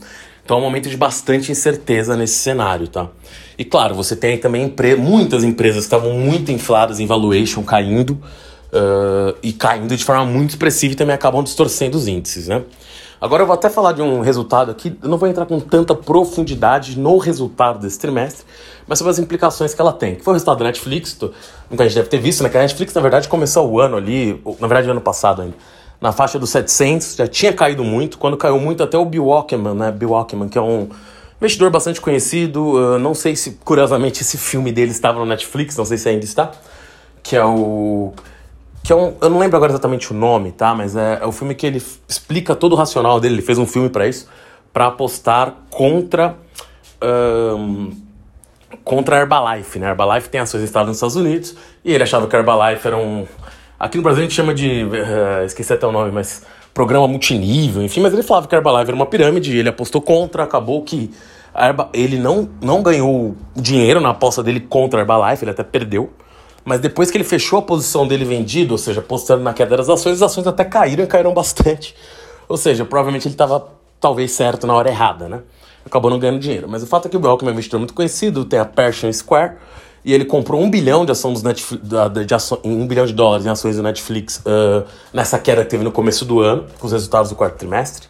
Então 0.45 0.59
é 0.59 0.61
um 0.61 0.63
momento 0.63 0.91
de 0.91 0.97
bastante 0.97 1.51
incerteza 1.51 2.17
nesse 2.17 2.35
cenário, 2.35 2.87
tá? 2.87 3.09
E 3.57 3.65
claro, 3.65 3.95
você 3.95 4.15
tem 4.15 4.37
também 4.37 4.65
empre 4.65 4.95
muitas 4.95 5.43
empresas 5.43 5.87
que 5.87 5.95
estavam 5.95 6.13
muito 6.13 6.53
infladas 6.53 7.01
em 7.01 7.07
valuation 7.07 7.63
caindo 7.63 8.11
uh, 8.11 9.35
e 9.43 9.55
caindo 9.55 9.97
de 9.97 10.05
forma 10.05 10.27
muito 10.27 10.51
expressiva 10.51 10.93
e 10.93 10.97
também 10.97 11.15
acabam 11.15 11.43
distorcendo 11.43 11.97
os 11.97 12.07
índices, 12.07 12.49
né? 12.49 12.63
Agora 13.19 13.43
eu 13.43 13.47
vou 13.47 13.55
até 13.55 13.71
falar 13.71 13.93
de 13.93 14.03
um 14.03 14.21
resultado 14.21 14.71
aqui, 14.71 14.95
eu 15.03 15.09
não 15.09 15.17
vou 15.17 15.27
entrar 15.27 15.47
com 15.47 15.59
tanta 15.59 15.95
profundidade 15.95 16.99
no 16.99 17.17
resultado 17.17 17.79
desse 17.79 17.99
trimestre, 17.99 18.45
mas 18.87 18.99
sobre 18.99 19.13
as 19.13 19.19
implicações 19.19 19.73
que 19.73 19.81
ela 19.81 19.95
tem. 19.95 20.17
Que 20.17 20.23
foi 20.23 20.33
o 20.33 20.35
resultado 20.35 20.59
da 20.59 20.65
Netflix, 20.67 21.19
muita 21.71 21.85
gente 21.85 21.95
deve 21.95 22.09
ter 22.09 22.19
visto, 22.19 22.43
né? 22.43 22.51
Que 22.51 22.59
a 22.59 22.61
Netflix, 22.61 22.93
na 22.93 23.01
verdade, 23.01 23.29
começou 23.29 23.71
o 23.71 23.81
ano 23.81 23.97
ali, 23.97 24.39
na 24.61 24.67
verdade, 24.67 24.91
ano 24.91 25.01
passado 25.01 25.41
ainda 25.41 25.55
na 26.05 26.13
faixa 26.13 26.39
dos 26.39 26.51
700, 26.51 27.17
já 27.17 27.27
tinha 27.27 27.51
caído 27.51 27.83
muito. 27.83 28.19
Quando 28.19 28.37
caiu 28.37 28.61
muito, 28.61 28.83
até 28.83 28.99
o 28.99 29.07
Bill 29.07 29.25
Walkman, 29.25 29.75
né? 29.75 29.91
Bill 29.91 30.11
Walkman, 30.11 30.51
que 30.51 30.59
é 30.59 30.61
um 30.61 30.91
investidor 31.39 31.71
bastante 31.71 31.99
conhecido. 31.99 32.63
Uh, 32.63 32.99
não 32.99 33.15
sei 33.15 33.35
se, 33.35 33.53
curiosamente, 33.65 34.21
esse 34.21 34.37
filme 34.37 34.71
dele 34.71 34.91
estava 34.91 35.19
no 35.19 35.25
Netflix, 35.25 35.79
não 35.79 35.87
sei 35.87 35.97
se 35.97 36.07
ainda 36.07 36.23
está. 36.23 36.53
Que 37.23 37.37
é 37.37 37.43
o. 37.43 38.13
Que 38.83 38.93
é 38.93 38.95
um, 38.97 39.15
eu 39.19 39.31
não 39.31 39.39
lembro 39.39 39.57
agora 39.57 39.73
exatamente 39.73 40.13
o 40.13 40.15
nome, 40.15 40.53
tá? 40.53 40.75
Mas 40.75 40.95
é, 40.95 41.21
é 41.23 41.27
o 41.27 41.33
filme 41.33 41.55
que 41.55 41.67
ele 41.67 41.83
explica 42.07 42.55
todo 42.55 42.75
o 42.75 42.77
racional 42.77 43.19
dele. 43.19 43.37
Ele 43.37 43.43
fez 43.43 43.57
um 43.57 43.67
filme 43.67 43.89
para 43.89 44.07
isso. 44.07 44.29
para 44.75 44.89
apostar 44.89 45.55
contra 45.71 46.37
um, 47.03 47.93
contra 48.85 49.17
a 49.17 49.21
Herbalife, 49.21 49.79
né? 49.79 49.87
A 49.87 49.91
Herbalife 49.93 50.29
tem 50.29 50.39
ações 50.39 50.61
listadas 50.61 50.89
nos 50.89 50.99
Estados 50.99 51.17
Unidos 51.17 51.57
e 51.83 51.95
ele 51.95 52.03
achava 52.03 52.27
que 52.27 52.37
a 52.37 52.39
Herbalife 52.41 52.87
era 52.87 52.99
um 52.99 53.27
aqui 53.79 53.97
no 53.97 54.03
Brasil 54.03 54.21
a 54.21 54.25
gente 54.25 54.35
chama 54.35 54.55
de 54.55 54.85
uh, 54.85 55.45
esqueci 55.45 55.73
até 55.73 55.87
o 55.87 55.93
nome, 55.93 56.11
mas 56.11 56.43
programa 56.73 57.07
multinível, 57.07 57.83
enfim, 57.83 58.01
mas 58.01 58.13
ele 58.13 58.23
falava 58.23 58.49
que 58.49 58.55
a 58.55 58.59
Herbalife 58.59 58.91
era 58.91 58.97
uma 58.97 59.07
pirâmide, 59.07 59.57
ele 59.57 59.69
apostou 59.69 60.01
contra, 60.01 60.43
acabou 60.43 60.83
que 60.83 61.11
Herba, 61.57 61.89
ele 61.93 62.19
não, 62.19 62.49
não 62.61 62.83
ganhou 62.83 63.37
dinheiro 63.55 64.01
na 64.01 64.11
aposta 64.11 64.43
dele 64.43 64.59
contra 64.61 64.99
a 64.99 65.03
Herbalife, 65.03 65.45
ele 65.45 65.53
até 65.53 65.63
perdeu. 65.63 66.13
Mas 66.65 66.81
depois 66.81 67.11
que 67.11 67.17
ele 67.17 67.25
fechou 67.25 67.59
a 67.59 67.63
posição 67.63 68.09
dele 68.09 68.25
vendido, 68.25 68.73
ou 68.73 68.79
seja, 68.79 69.01
apostando 69.01 69.43
na 69.43 69.53
queda 69.53 69.77
das 69.77 69.89
ações, 69.89 70.15
as 70.15 70.23
ações 70.23 70.47
até 70.47 70.65
caíram 70.65 71.05
e 71.05 71.07
caíram 71.07 71.33
bastante. 71.33 71.95
Ou 72.49 72.57
seja, 72.57 72.85
provavelmente 72.85 73.29
ele 73.29 73.35
estava 73.35 73.69
talvez 74.01 74.33
certo 74.33 74.67
na 74.67 74.75
hora 74.75 74.89
errada, 74.89 75.29
né? 75.29 75.43
Acabou 75.85 76.11
não 76.11 76.19
ganhando 76.19 76.39
dinheiro. 76.39 76.67
Mas 76.69 76.83
o 76.83 76.87
fato 76.87 77.07
é 77.07 77.11
que 77.11 77.17
o 77.17 77.21
Belk 77.21 77.45
é 77.45 77.49
um 77.49 77.51
investidor 77.51 77.79
muito 77.79 77.95
conhecido, 77.95 78.45
tem 78.45 78.59
a 78.59 78.65
Pershing 78.65 79.13
Square, 79.13 79.57
e 80.05 80.13
ele 80.13 80.25
comprou 80.25 80.61
um 80.61 80.71
bilhão 80.71 81.05
de 81.07 81.13
ações 81.13 81.43
Netflix, 81.43 81.89
de 82.27 82.35
aço, 82.35 82.61
um 82.63 82.87
bilhão 82.87 83.07
de 83.07 83.13
dólares 83.13 83.47
em 83.47 83.49
ações 83.49 83.77
do 83.77 83.83
Netflix 83.83 84.37
uh, 84.39 84.85
nessa 85.13 85.39
queda 85.39 85.65
que 85.65 85.71
teve 85.71 85.83
no 85.83 85.91
começo 85.91 86.25
do 86.25 86.41
ano, 86.41 86.67
com 86.79 86.87
os 86.87 86.93
resultados 86.93 87.31
do 87.31 87.37
quarto 87.37 87.57
trimestre. 87.57 88.07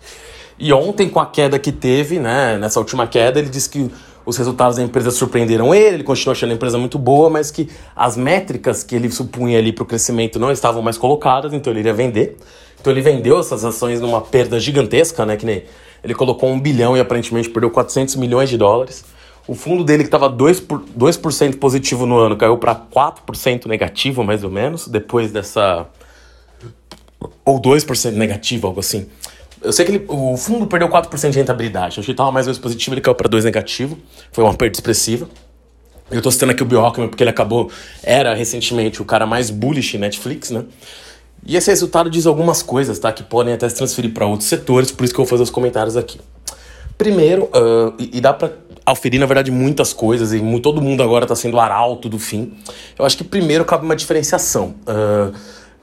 E 0.59 0.73
ontem, 0.73 1.09
com 1.09 1.21
a 1.21 1.27
queda 1.27 1.59
que 1.59 1.71
teve, 1.71 2.19
né, 2.19 2.59
nessa 2.59 2.81
última 2.81 3.07
queda, 3.07 3.39
ele 3.39 3.49
disse 3.49 3.69
que 3.69 3.91
os 4.27 4.37
resultados 4.37 4.77
da 4.77 4.83
empresa 4.83 5.11
surpreenderam 5.11 5.75
ele, 5.75 5.97
ele 5.97 6.05
continua 6.05 6.33
achando 6.33 6.51
a 6.51 6.55
empresa 6.55 6.79
muito 6.79 6.99
boa, 6.99 7.29
mas 7.31 7.51
que 7.51 7.69
as 7.95 8.17
métricas 8.17 8.83
que 8.83 8.95
ele 8.95 9.11
supunha 9.11 9.59
ali 9.59 9.73
para 9.73 9.83
o 9.83 9.87
crescimento 9.87 10.39
não 10.39 10.51
estavam 10.51 10.83
mais 10.83 10.99
colocadas, 10.99 11.53
então 11.53 11.73
ele 11.73 11.81
iria 11.81 11.95
vender. 11.95 12.37
Então 12.81 12.93
ele 12.93 13.03
vendeu 13.03 13.39
essas 13.39 13.65
ações 13.65 14.01
numa 14.01 14.21
perda 14.21 14.59
gigantesca, 14.59 15.25
né, 15.25 15.37
que 15.37 15.47
nem 15.47 15.65
ele 16.03 16.15
colocou 16.15 16.51
um 16.51 16.61
bilhão 16.61 16.97
e 16.97 17.01
aparentemente 17.01 17.49
perdeu 17.49 17.71
400 17.71 18.17
milhões 18.17 18.51
de 18.51 18.59
dólares. 18.59 19.05
O 19.47 19.55
fundo 19.55 19.85
dele, 19.85 20.05
que 20.05 20.09
estava 20.09 20.31
2%, 20.31 20.67
por, 20.67 20.83
2 20.95 21.17
positivo 21.59 22.07
no 22.07 22.19
ano, 22.19 22.37
caiu 22.37 22.57
para 22.57 22.75
4% 22.75 23.67
negativo, 23.67 24.25
mais 24.25 24.43
ou 24.43 24.51
menos, 24.51 24.89
depois 24.89 25.31
dessa. 25.31 25.87
Ou 27.45 27.61
2% 27.61 28.13
negativo, 28.13 28.67
algo 28.67 28.81
assim. 28.81 29.07
Eu 29.63 29.73
sei 29.73 29.85
que 29.85 29.93
ele, 29.93 30.05
o 30.09 30.37
fundo 30.37 30.67
perdeu 30.67 30.89
4% 30.89 31.31
de 31.31 31.39
rentabilidade. 31.39 31.97
Eu 31.97 32.01
achei 32.01 32.05
que 32.05 32.11
estava 32.13 32.33
mais 32.33 32.47
ou 32.47 32.51
menos 32.51 32.59
positivo, 32.59 32.95
ele 32.95 33.01
caiu 33.01 33.15
para 33.15 33.29
2 33.29 33.45
negativo. 33.45 33.99
Foi 34.33 34.45
uma 34.45 34.55
perda 34.55 34.77
expressiva. 34.77 35.29
Eu 36.11 36.19
estou 36.19 36.31
citando 36.31 36.53
aqui 36.53 36.63
o 36.63 36.67
Bill 36.67 36.83
porque 37.09 37.23
ele 37.23 37.31
acabou, 37.31 37.71
era 38.03 38.35
recentemente 38.35 39.01
o 39.01 39.05
cara 39.05 39.27
mais 39.27 39.49
bullish 39.51 39.97
em 39.97 40.01
Netflix, 40.01 40.51
né? 40.51 40.65
E 41.47 41.57
esse 41.57 41.71
resultado 41.71 42.11
diz 42.11 42.27
algumas 42.27 42.63
coisas, 42.63 42.99
tá? 42.99 43.11
Que 43.13 43.23
podem 43.23 43.55
até 43.55 43.69
se 43.69 43.75
transferir 43.75 44.13
para 44.13 44.27
outros 44.27 44.49
setores, 44.49 44.91
por 44.91 45.05
isso 45.05 45.15
que 45.15 45.21
eu 45.21 45.25
vou 45.25 45.31
fazer 45.31 45.43
os 45.43 45.51
comentários 45.51 45.97
aqui. 45.97 46.21
Primeiro, 46.97 47.45
uh, 47.45 47.93
e, 47.99 48.19
e, 48.19 48.21
dá 48.21 48.33
para 48.33 48.53
auferir, 48.87 49.19
na 49.19 49.27
verdade, 49.27 49.51
muitas 49.51 49.93
coisas, 49.93 50.33
e 50.33 50.61
todo 50.61 50.81
mundo 50.81 51.03
agora 51.03 51.25
está 51.25 51.35
sendo 51.35 51.59
arauto 51.59 52.09
do 52.09 52.19
fim. 52.19 52.53
Eu 52.99 53.05
acho 53.05 53.17
que 53.17 53.25
primeiro 53.25 53.65
cabe 53.65 53.85
uma 53.85 53.97
diferenciação. 53.97 54.75
Uh, 54.87 55.35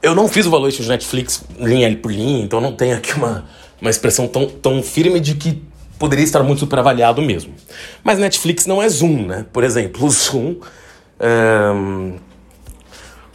eu 0.01 0.15
não 0.15 0.27
fiz 0.27 0.45
o 0.45 0.49
valuation 0.49 0.83
de 0.83 0.89
Netflix 0.89 1.43
linha 1.59 1.95
por 1.97 2.11
linha, 2.11 2.43
então 2.43 2.59
não 2.59 2.73
tenho 2.73 2.95
aqui 2.97 3.13
uma 3.13 3.45
uma 3.81 3.89
expressão 3.89 4.27
tão, 4.27 4.45
tão 4.45 4.83
firme 4.83 5.19
de 5.19 5.33
que 5.33 5.61
poderia 5.97 6.23
estar 6.23 6.43
muito 6.43 6.59
superavaliado 6.59 7.21
mesmo. 7.21 7.53
Mas 8.03 8.19
Netflix 8.19 8.67
não 8.67 8.81
é 8.81 8.87
Zoom, 8.87 9.25
né? 9.25 9.45
Por 9.51 9.63
exemplo, 9.63 10.05
o 10.05 10.09
Zoom. 10.09 10.55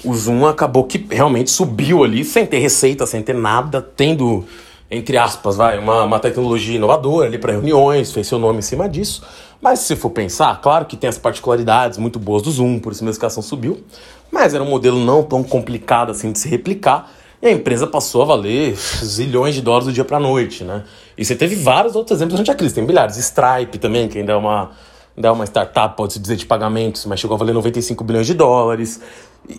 O 0.05 0.15
Zoom 0.15 0.47
acabou 0.47 0.85
que 0.85 1.05
realmente 1.11 1.51
subiu 1.51 2.05
ali 2.05 2.25
sem 2.25 2.47
ter 2.47 2.59
receita, 2.59 3.07
sem 3.07 3.23
ter 3.23 3.35
nada, 3.35 3.83
tendo, 3.83 4.45
entre 4.91 5.17
aspas, 5.17 5.57
vai, 5.57 5.79
uma, 5.79 6.05
uma 6.05 6.19
tecnologia 6.21 6.77
inovadora 6.77 7.27
ali 7.27 7.39
para 7.39 7.53
reuniões, 7.53 8.13
fez 8.13 8.27
seu 8.27 8.39
nome 8.39 8.59
em 8.59 8.63
cima 8.63 8.89
disso. 8.89 9.23
Mas 9.61 9.81
se 9.81 9.97
for 9.97 10.11
pensar, 10.11 10.61
claro 10.61 10.85
que 10.85 10.97
tem 10.97 11.09
as 11.09 11.19
particularidades 11.19 11.99
muito 11.99 12.19
boas 12.19 12.43
do 12.43 12.51
Zoom, 12.51 12.79
por 12.79 12.93
isso 12.93 13.05
mesmo 13.05 13.19
que 13.19 13.25
a 13.25 13.29
ação 13.29 13.43
subiu, 13.43 13.83
mas 14.31 14.55
era 14.55 14.63
um 14.63 14.69
modelo 14.69 14.99
não 14.99 15.23
tão 15.23 15.43
complicado 15.43 16.11
assim 16.11 16.31
de 16.31 16.39
se 16.39 16.49
replicar 16.49 17.11
e 17.41 17.47
a 17.47 17.53
empresa 17.53 17.87
passou 17.87 18.23
a 18.23 18.25
valer 18.25 18.75
zilhões 19.05 19.55
de 19.55 19.63
dólares 19.63 19.87
do 19.87 19.93
dia 19.93 20.05
para 20.05 20.19
noite, 20.19 20.65
né? 20.65 20.85
E 21.17 21.25
você 21.25 21.35
teve 21.35 21.55
vários 21.55 21.95
outros 21.95 22.17
exemplos 22.19 22.35
durante 22.35 22.51
a 22.51 22.55
crise. 22.55 22.75
Tem 22.75 22.85
milhares. 22.85 23.17
Stripe 23.17 23.79
também, 23.79 24.09
que 24.09 24.19
ainda 24.19 24.33
é 24.33 24.37
uma, 24.37 24.71
ainda 25.17 25.29
é 25.29 25.31
uma 25.31 25.45
startup, 25.45 25.97
pode-se 25.97 26.19
dizer, 26.19 26.37
de 26.37 26.47
pagamentos, 26.47 27.05
mas 27.07 27.21
chegou 27.21 27.35
a 27.35 27.39
valer 27.39 27.53
95 27.53 28.03
bilhões 28.05 28.27
de 28.27 28.35
dólares. 28.35 29.01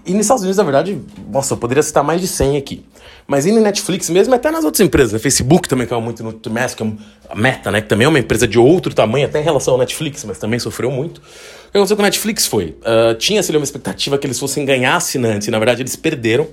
E, 0.06 0.14
nos 0.14 0.22
Estados 0.22 0.44
Unidos, 0.44 0.58
na 0.58 0.64
verdade, 0.64 1.00
nossa, 1.32 1.54
eu 1.54 1.58
poderia 1.58 1.84
citar 1.84 2.04
mais 2.04 2.20
de 2.22 2.28
100 2.28 2.58
aqui. 2.58 2.86
Mas 3.28 3.46
e 3.46 3.52
no 3.52 3.62
Netflix 3.62 4.10
mesmo, 4.10 4.34
até 4.34 4.50
nas 4.50 4.64
outras 4.64 4.86
empresas. 4.86 5.14
Né? 5.14 5.20
Facebook 5.20 5.68
também 5.68 5.86
caiu 5.86 6.02
muito 6.02 6.24
no 6.24 6.32
trimestre, 6.32 6.78
que 6.78 6.84
é 6.84 6.94
a 7.30 7.36
Meta, 7.36 7.72
né? 7.72 7.82
Que 7.82 7.88
também 7.88 8.06
é 8.06 8.08
uma 8.08 8.20
empresa 8.20 8.48
de 8.48 8.58
outro 8.58 8.94
tamanho, 8.94 9.26
até 9.26 9.40
em 9.40 9.44
relação 9.44 9.74
ao 9.74 9.80
Netflix, 9.80 10.24
mas 10.24 10.38
também 10.38 10.60
sofreu 10.60 10.90
muito. 10.90 11.18
O 11.18 11.72
que 11.72 11.78
aconteceu 11.78 11.98
com 11.98 12.04
a 12.04 12.06
Netflix 12.06 12.46
foi, 12.46 12.78
uh, 12.82 13.14
tinha-se 13.16 13.52
uma 13.52 13.64
expectativa 13.64 14.18
que 14.18 14.26
eles 14.26 14.40
fossem 14.40 14.64
ganhar 14.64 14.96
assinantes, 14.96 15.48
e 15.48 15.52
na 15.52 15.60
verdade 15.60 15.82
eles 15.82 15.96
perderam 15.96 16.48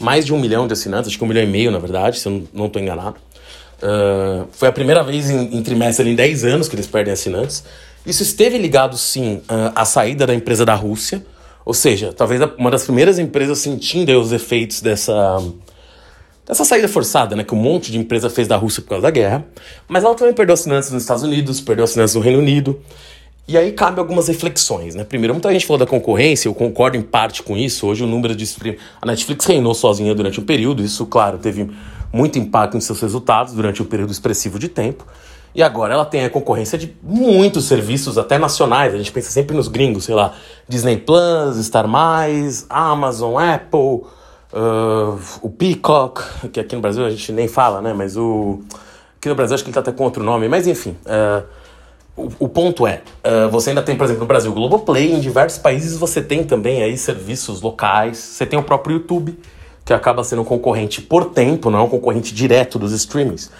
mais 0.00 0.26
de 0.26 0.32
um 0.32 0.38
milhão 0.38 0.66
de 0.66 0.72
assinantes, 0.72 1.08
acho 1.08 1.18
que 1.18 1.24
um 1.24 1.28
milhão 1.28 1.42
e 1.42 1.46
meio, 1.46 1.70
na 1.70 1.78
verdade, 1.78 2.18
se 2.18 2.26
eu 2.26 2.48
não 2.52 2.66
estou 2.66 2.82
enganado. 2.82 3.16
Uh, 3.80 4.48
foi 4.50 4.68
a 4.68 4.72
primeira 4.72 5.04
vez 5.04 5.30
em, 5.30 5.56
em 5.56 5.62
trimestre 5.62 6.08
em 6.08 6.14
10 6.14 6.44
anos 6.44 6.68
que 6.68 6.74
eles 6.74 6.86
perdem 6.86 7.12
assinantes. 7.12 7.62
Isso 8.04 8.22
esteve 8.22 8.58
ligado, 8.58 8.96
sim, 8.96 9.36
uh, 9.48 9.72
à 9.74 9.84
saída 9.84 10.26
da 10.26 10.34
empresa 10.34 10.64
da 10.64 10.74
Rússia, 10.74 11.24
ou 11.68 11.74
seja, 11.74 12.14
talvez 12.14 12.40
uma 12.56 12.70
das 12.70 12.84
primeiras 12.84 13.18
empresas 13.18 13.58
sentindo 13.58 14.18
os 14.18 14.32
efeitos 14.32 14.80
dessa, 14.80 15.36
dessa 16.46 16.64
saída 16.64 16.88
forçada, 16.88 17.36
né, 17.36 17.44
que 17.44 17.54
um 17.54 17.58
monte 17.58 17.92
de 17.92 17.98
empresa 17.98 18.30
fez 18.30 18.48
da 18.48 18.56
Rússia 18.56 18.80
por 18.80 18.88
causa 18.88 19.02
da 19.02 19.10
guerra. 19.10 19.44
Mas 19.86 20.02
ela 20.02 20.14
também 20.14 20.32
perdeu 20.32 20.54
assinantes 20.54 20.90
nos 20.90 21.02
Estados 21.02 21.22
Unidos, 21.22 21.60
perdeu 21.60 21.84
assinantes 21.84 22.14
no 22.14 22.22
Reino 22.22 22.38
Unido. 22.38 22.80
E 23.46 23.58
aí 23.58 23.70
cabe 23.72 24.00
algumas 24.00 24.28
reflexões, 24.28 24.94
né? 24.94 25.04
Primeiro, 25.04 25.34
muita 25.34 25.52
gente 25.52 25.66
falou 25.66 25.78
da 25.78 25.84
concorrência, 25.84 26.48
eu 26.48 26.54
concordo 26.54 26.96
em 26.96 27.02
parte 27.02 27.42
com 27.42 27.54
isso. 27.54 27.86
Hoje 27.86 28.02
o 28.02 28.06
número 28.06 28.34
de. 28.34 28.46
A 29.02 29.04
Netflix 29.04 29.44
reinou 29.44 29.74
sozinha 29.74 30.14
durante 30.14 30.40
um 30.40 30.44
período, 30.44 30.82
isso, 30.82 31.04
claro, 31.04 31.36
teve 31.36 31.68
muito 32.10 32.38
impacto 32.38 32.78
em 32.78 32.80
seus 32.80 32.98
resultados 32.98 33.52
durante 33.52 33.82
um 33.82 33.84
período 33.84 34.10
expressivo 34.10 34.58
de 34.58 34.70
tempo. 34.70 35.04
E 35.54 35.62
agora 35.62 35.94
ela 35.94 36.04
tem 36.04 36.24
a 36.24 36.30
concorrência 36.30 36.78
de 36.78 36.94
muitos 37.02 37.64
serviços, 37.64 38.18
até 38.18 38.38
nacionais. 38.38 38.94
A 38.94 38.98
gente 38.98 39.10
pensa 39.10 39.30
sempre 39.30 39.56
nos 39.56 39.68
gringos, 39.68 40.04
sei 40.04 40.14
lá, 40.14 40.34
Disney 40.68 40.98
Plus, 40.98 41.64
Star 41.64 41.86
Amazon, 42.68 43.36
Apple, 43.36 44.06
uh, 44.52 45.18
o 45.42 45.50
Peacock, 45.50 46.22
que 46.52 46.60
aqui 46.60 46.74
no 46.74 46.82
Brasil 46.82 47.04
a 47.04 47.10
gente 47.10 47.32
nem 47.32 47.48
fala, 47.48 47.80
né? 47.80 47.92
Mas 47.92 48.16
o. 48.16 48.60
Aqui 49.16 49.28
no 49.28 49.34
Brasil 49.34 49.54
acho 49.54 49.64
que 49.64 49.70
ele 49.70 49.74
tá 49.74 49.80
até 49.80 49.90
com 49.90 50.04
outro 50.04 50.22
nome, 50.22 50.48
mas 50.48 50.66
enfim. 50.66 50.96
Uh, 51.04 51.44
o, 52.18 52.46
o 52.46 52.48
ponto 52.48 52.86
é, 52.86 53.02
uh, 53.24 53.48
você 53.48 53.70
ainda 53.70 53.82
tem, 53.82 53.96
por 53.96 54.04
exemplo, 54.04 54.22
no 54.22 54.26
Brasil, 54.26 54.50
o 54.50 54.54
Globoplay, 54.54 55.12
em 55.12 55.20
diversos 55.20 55.58
países 55.58 55.96
você 55.96 56.20
tem 56.20 56.42
também 56.42 56.82
aí 56.82 56.98
serviços 56.98 57.62
locais, 57.62 58.18
você 58.18 58.44
tem 58.44 58.58
o 58.58 58.62
próprio 58.62 58.96
YouTube, 58.96 59.38
que 59.84 59.92
acaba 59.92 60.24
sendo 60.24 60.42
um 60.42 60.44
concorrente 60.44 61.00
por 61.00 61.26
tempo, 61.26 61.70
não 61.70 61.78
é 61.78 61.82
um 61.82 61.88
concorrente 61.88 62.34
direto 62.34 62.78
dos 62.78 62.92
streamings. 62.92 63.50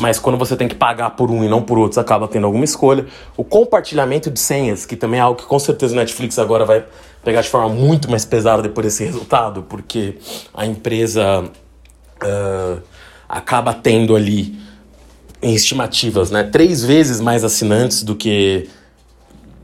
Mas 0.00 0.18
quando 0.18 0.38
você 0.38 0.56
tem 0.56 0.66
que 0.66 0.74
pagar 0.74 1.10
por 1.10 1.30
um 1.30 1.44
e 1.44 1.48
não 1.48 1.62
por 1.62 1.78
outros, 1.78 1.98
acaba 1.98 2.26
tendo 2.26 2.46
alguma 2.46 2.64
escolha. 2.64 3.06
O 3.36 3.44
compartilhamento 3.44 4.30
de 4.30 4.40
senhas, 4.40 4.86
que 4.86 4.96
também 4.96 5.20
é 5.20 5.22
algo 5.22 5.40
que 5.40 5.46
com 5.46 5.58
certeza 5.58 5.92
o 5.92 5.96
Netflix 5.96 6.38
agora 6.38 6.64
vai 6.64 6.84
pegar 7.22 7.42
de 7.42 7.48
forma 7.50 7.68
muito 7.68 8.10
mais 8.10 8.24
pesada 8.24 8.62
depois 8.62 8.86
desse 8.86 9.04
resultado, 9.04 9.62
porque 9.68 10.16
a 10.54 10.64
empresa 10.64 11.44
uh, 11.44 12.82
acaba 13.28 13.74
tendo 13.74 14.16
ali 14.16 14.58
em 15.42 15.54
estimativas, 15.54 16.30
né? 16.30 16.44
Três 16.44 16.82
vezes 16.82 17.20
mais 17.20 17.44
assinantes 17.44 18.02
do 18.02 18.16
que 18.16 18.68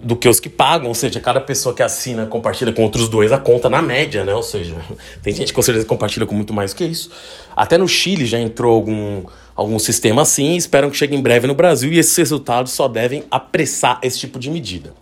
do 0.02 0.14
que 0.14 0.28
os 0.28 0.38
que 0.38 0.48
pagam, 0.48 0.88
ou 0.88 0.94
seja, 0.94 1.18
cada 1.18 1.40
pessoa 1.40 1.74
que 1.74 1.82
assina 1.82 2.26
compartilha 2.26 2.72
com 2.72 2.82
outros 2.82 3.08
dois 3.08 3.32
a 3.32 3.38
conta 3.38 3.68
na 3.68 3.82
média, 3.82 4.24
né? 4.24 4.34
Ou 4.34 4.42
seja, 4.42 4.76
tem 5.22 5.34
gente 5.34 5.48
que 5.48 5.54
com 5.54 5.62
certeza 5.62 5.86
compartilha 5.86 6.26
com 6.26 6.34
muito 6.34 6.52
mais 6.52 6.72
que 6.72 6.84
isso. 6.84 7.10
Até 7.56 7.76
no 7.78 7.88
Chile 7.88 8.26
já 8.26 8.38
entrou 8.38 8.72
algum, 8.72 9.24
algum 9.56 9.78
sistema 9.78 10.22
assim 10.22 10.52
e 10.52 10.56
esperam 10.56 10.90
que 10.90 10.96
chegue 10.96 11.16
em 11.16 11.20
breve 11.20 11.46
no 11.46 11.54
Brasil 11.54 11.92
e 11.92 11.98
esses 11.98 12.14
resultados 12.16 12.72
só 12.72 12.86
devem 12.86 13.24
apressar 13.30 13.98
esse 14.02 14.18
tipo 14.18 14.38
de 14.38 14.50
medida, 14.50 14.92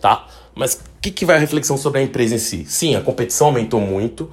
tá? 0.00 0.26
Mas 0.54 0.74
o 0.74 1.00
que, 1.00 1.10
que 1.10 1.24
vai 1.24 1.36
a 1.36 1.38
reflexão 1.38 1.76
sobre 1.76 2.00
a 2.00 2.02
empresa 2.02 2.34
em 2.34 2.38
si? 2.38 2.64
Sim, 2.66 2.96
a 2.96 3.00
competição 3.00 3.48
aumentou 3.48 3.80
muito, 3.80 4.28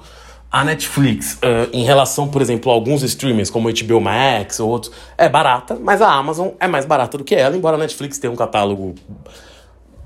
a 0.50 0.64
Netflix, 0.64 1.34
uh, 1.34 1.68
em 1.72 1.84
relação, 1.84 2.28
por 2.28 2.40
exemplo, 2.40 2.72
a 2.72 2.74
alguns 2.74 3.02
streamers 3.02 3.50
como 3.50 3.68
HBO 3.68 4.00
Max 4.00 4.58
ou 4.58 4.70
outros, 4.70 4.92
é 5.18 5.28
barata, 5.28 5.76
mas 5.80 6.00
a 6.00 6.10
Amazon 6.10 6.48
é 6.58 6.66
mais 6.66 6.86
barata 6.86 7.18
do 7.18 7.24
que 7.24 7.34
ela, 7.34 7.56
embora 7.56 7.76
a 7.76 7.78
Netflix 7.78 8.18
tenha 8.18 8.32
um 8.32 8.36
catálogo. 8.36 8.94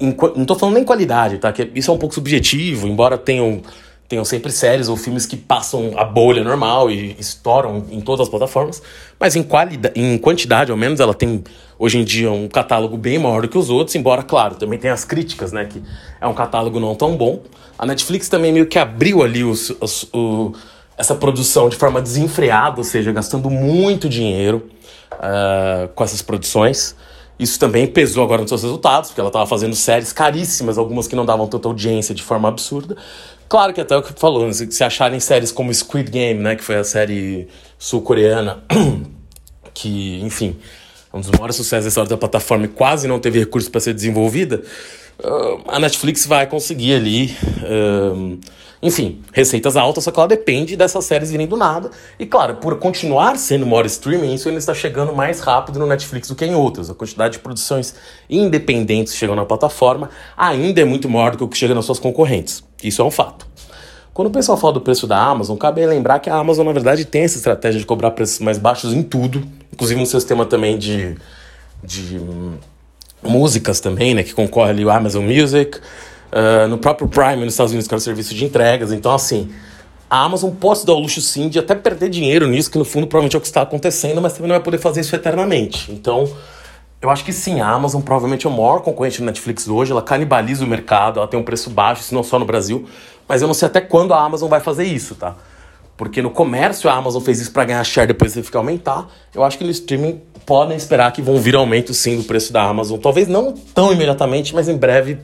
Em, 0.01 0.15
não 0.35 0.43
estou 0.43 0.59
falando 0.59 0.75
nem 0.75 0.85
qualidade, 0.85 1.39
tá? 1.39 1.53
Que 1.53 1.71
isso 1.75 1.91
é 1.91 1.95
um 1.95 1.99
pouco 1.99 2.15
subjetivo, 2.15 2.89
embora 2.89 3.17
tenham, 3.17 3.63
tenham 4.11 4.25
sempre 4.25 4.53
séries 4.53 4.89
ou 4.89 4.97
filmes 4.97 5.25
que 5.25 5.37
passam 5.37 5.93
a 5.97 6.05
bolha 6.05 6.45
normal 6.45 6.91
e 6.91 7.17
estouram 7.19 7.87
em 7.91 8.03
todas 8.03 8.27
as 8.27 8.29
plataformas, 8.29 8.83
mas 9.19 9.37
em, 9.37 9.43
qualidade, 9.43 9.99
em 9.99 10.19
quantidade, 10.19 10.71
ao 10.71 10.77
menos, 10.77 11.01
ela 11.01 11.15
tem 11.15 11.43
hoje 11.79 11.97
em 11.97 12.05
dia 12.05 12.31
um 12.31 12.49
catálogo 12.49 12.99
bem 12.99 13.19
maior 13.19 13.41
do 13.43 13.49
que 13.49 13.57
os 13.57 13.71
outros, 13.71 13.95
embora, 13.95 14.23
claro, 14.23 14.57
também 14.57 14.79
tem 14.79 14.91
as 14.91 15.05
críticas, 15.05 15.53
né? 15.53 15.65
Que 15.65 15.83
é 16.21 16.27
um 16.27 16.35
catálogo 16.35 16.79
não 16.79 16.95
tão 16.95 17.17
bom. 17.17 17.41
A 17.79 17.87
Netflix 17.87 18.29
também 18.29 18.53
meio 18.53 18.67
que 18.67 18.79
abriu 18.79 19.23
ali 19.23 19.45
os, 19.45 19.73
os, 19.81 20.03
o, 20.13 20.53
essa 20.99 21.15
produção 21.15 21.71
de 21.71 21.77
forma 21.77 22.03
desenfreada, 22.03 22.79
ou 22.79 22.85
seja, 22.85 23.13
gastando 23.13 23.49
muito 23.49 24.09
dinheiro. 24.09 24.69
uh, 25.15 25.89
com 25.95 26.05
essas 26.05 26.23
produções. 26.23 26.97
Isso 27.39 27.59
também 27.59 27.87
pesou 27.87 28.23
agora 28.23 28.43
nos 28.43 28.51
seus 28.51 28.63
resultados, 28.63 29.11
porque 29.11 29.21
ela 29.21 29.31
estava 29.31 29.47
fazendo 29.47 29.75
séries 29.75 30.13
caríssimas, 30.13 30.77
algumas 30.77 31.07
que 31.07 31.17
não 31.17 31.25
davam 31.25 31.47
tanta 31.47 31.69
audiência 31.69 32.15
de 32.15 32.23
forma 32.23 32.49
absurda. 32.49 32.97
Claro 33.51 33.75
que 33.75 33.81
até 33.81 33.97
o 33.97 34.03
que 34.03 34.13
falou, 34.13 34.49
se 34.53 34.85
acharem 34.85 35.19
séries 35.19 35.51
como 35.51 35.75
Squid 35.75 36.09
Game, 36.09 36.41
né, 36.41 36.55
que 36.55 36.63
foi 36.63 36.77
a 36.77 36.85
série 36.85 37.49
sul-coreana, 37.77 38.63
que, 39.75 40.21
enfim, 40.23 40.57
é 41.13 41.17
um 41.17 41.19
dos 41.19 41.31
maiores 41.33 41.57
sucessos 41.57 41.87
da 41.87 41.89
história 41.89 42.09
da 42.09 42.17
plataforma 42.17 42.67
e 42.67 42.69
quase 42.69 43.09
não 43.09 43.19
teve 43.19 43.41
recursos 43.41 43.69
para 43.69 43.81
ser 43.81 43.93
desenvolvida, 43.93 44.63
uh, 45.19 45.65
a 45.67 45.81
Netflix 45.81 46.27
vai 46.27 46.47
conseguir 46.47 46.95
ali. 46.95 47.37
Uh, 47.65 48.39
enfim, 48.81 49.21
receitas 49.33 49.77
altas, 49.77 50.05
só 50.05 50.13
que 50.13 50.21
ela 50.21 50.29
depende 50.29 50.77
dessas 50.77 51.05
séries 51.05 51.33
virem 51.33 51.49
do 51.49 51.57
nada. 51.57 51.91
E 52.21 52.27
claro, 52.27 52.55
por 52.55 52.79
continuar 52.79 53.37
sendo 53.37 53.65
o 53.65 53.67
maior 53.67 53.85
streaming, 53.85 54.33
isso 54.33 54.47
ainda 54.47 54.61
está 54.61 54.73
chegando 54.73 55.13
mais 55.13 55.41
rápido 55.41 55.81
no 55.81 55.89
Netflix 55.89 56.29
do 56.29 56.37
que 56.37 56.45
em 56.45 56.55
outros. 56.55 56.89
A 56.89 56.95
quantidade 56.95 57.33
de 57.33 57.39
produções 57.41 57.97
independentes 58.31 59.13
que 59.13 59.19
chegam 59.19 59.35
na 59.35 59.45
plataforma 59.45 60.09
ainda 60.37 60.81
é 60.81 60.85
muito 60.85 61.09
maior 61.09 61.33
do 61.33 61.39
que 61.39 61.45
o 61.45 61.49
que 61.49 61.59
chega 61.59 61.75
nas 61.75 61.85
suas 61.85 61.99
concorrentes. 61.99 62.70
Isso 62.83 63.03
é 63.03 63.05
um 63.05 63.11
fato. 63.11 63.47
Quando 64.13 64.29
o 64.29 64.31
pessoal 64.31 64.59
fala 64.59 64.75
do 64.75 64.81
preço 64.81 65.07
da 65.07 65.19
Amazon, 65.19 65.57
cabe 65.57 65.87
lembrar 65.87 66.19
que 66.19 66.29
a 66.29 66.35
Amazon, 66.35 66.67
na 66.67 66.73
verdade, 66.73 67.05
tem 67.05 67.23
essa 67.23 67.37
estratégia 67.37 67.79
de 67.79 67.87
cobrar 67.87 68.11
preços 68.11 68.41
mais 68.41 68.59
baixos 68.59 68.93
em 68.93 69.03
tudo, 69.03 69.43
inclusive 69.73 70.01
no 70.01 70.07
sistema 70.07 70.45
também 70.45 70.77
de, 70.77 71.17
de 71.83 72.19
hum, 72.19 72.55
músicas 73.23 73.81
também, 73.81 74.15
né, 74.15 74.23
que 74.23 74.35
concorre 74.35 74.71
ali 74.71 74.85
o 74.85 74.91
Amazon 74.91 75.25
Music, 75.25 75.79
uh, 75.79 76.69
no 76.69 76.79
próprio 76.79 77.09
Prime 77.09 77.45
nos 77.45 77.55
Estados 77.55 77.73
Unidos, 77.73 77.87
que 77.87 77.95
é 77.95 77.97
o 77.97 78.01
serviço 78.01 78.35
de 78.35 78.45
entregas. 78.45 78.93
Então, 78.93 79.13
assim, 79.13 79.49
a 80.09 80.25
Amazon 80.25 80.51
pode 80.51 80.85
dar 80.85 80.95
o 80.95 80.99
luxo 80.99 81.21
sim 81.21 81.49
de 81.49 81.59
até 81.59 81.75
perder 81.75 82.11
dinheiro 82.11 82.49
nisso, 82.49 82.71
que 82.71 82.79
no 82.79 82.85
fundo 82.85 83.07
provavelmente 83.07 83.37
é 83.37 83.39
o 83.39 83.41
que 83.41 83.47
está 83.47 83.63
acontecendo, 83.63 84.21
mas 84.21 84.33
também 84.33 84.49
não 84.49 84.57
vai 84.57 84.63
poder 84.63 84.79
fazer 84.79 85.03
isso 85.03 85.15
eternamente. 85.15 85.91
Então, 85.93 86.29
eu 87.03 87.09
acho 87.09 87.25
que 87.25 87.33
sim, 87.33 87.61
a 87.61 87.69
Amazon 87.69 88.03
provavelmente 88.03 88.47
é 88.47 88.51
o 88.51 88.53
maior 88.53 88.81
concorrente 88.81 89.19
do 89.19 89.25
Netflix 89.25 89.67
hoje, 89.69 89.91
ela 89.93 90.03
canibaliza 90.03 90.65
o 90.65 90.67
mercado, 90.67 91.19
ela 91.19 91.29
tem 91.29 91.39
um 91.39 91.43
preço 91.43 91.71
baixo, 91.71 92.03
isso 92.03 92.15
não 92.15 92.23
só 92.23 92.39
no 92.39 92.45
Brasil, 92.45 92.87
mas 93.27 93.41
eu 93.41 93.49
não 93.49 93.55
sei 93.55 93.67
até 93.67 93.81
quando 93.81 94.13
a 94.13 94.23
Amazon 94.23 94.49
vai 94.49 94.61
fazer 94.61 94.85
isso, 94.85 95.15
tá? 95.15 95.35
Porque 95.97 96.23
no 96.23 96.31
comércio 96.31 96.89
a 96.89 96.95
Amazon 96.95 97.23
fez 97.23 97.41
isso 97.41 97.53
para 97.53 97.65
ganhar 97.65 97.85
share 97.85 98.07
depois 98.07 98.33
você 98.33 98.43
ficar 98.43 98.59
aumentar. 98.59 99.07
Eu 99.35 99.45
acho 99.45 99.59
que 99.59 99.65
no 99.65 99.71
streaming 99.71 100.21
podem 100.47 100.75
esperar 100.75 101.13
que 101.13 101.21
vão 101.21 101.37
vir 101.37 101.55
aumento 101.55 101.93
sim 101.93 102.17
do 102.17 102.25
preço 102.25 102.53
da 102.55 102.63
Amazon. 102.63 102.99
Talvez 102.99 103.29
não 103.29 103.53
tão 103.53 103.93
imediatamente, 103.93 104.55
mas 104.55 104.67
em 104.67 104.77
breve 104.77 105.19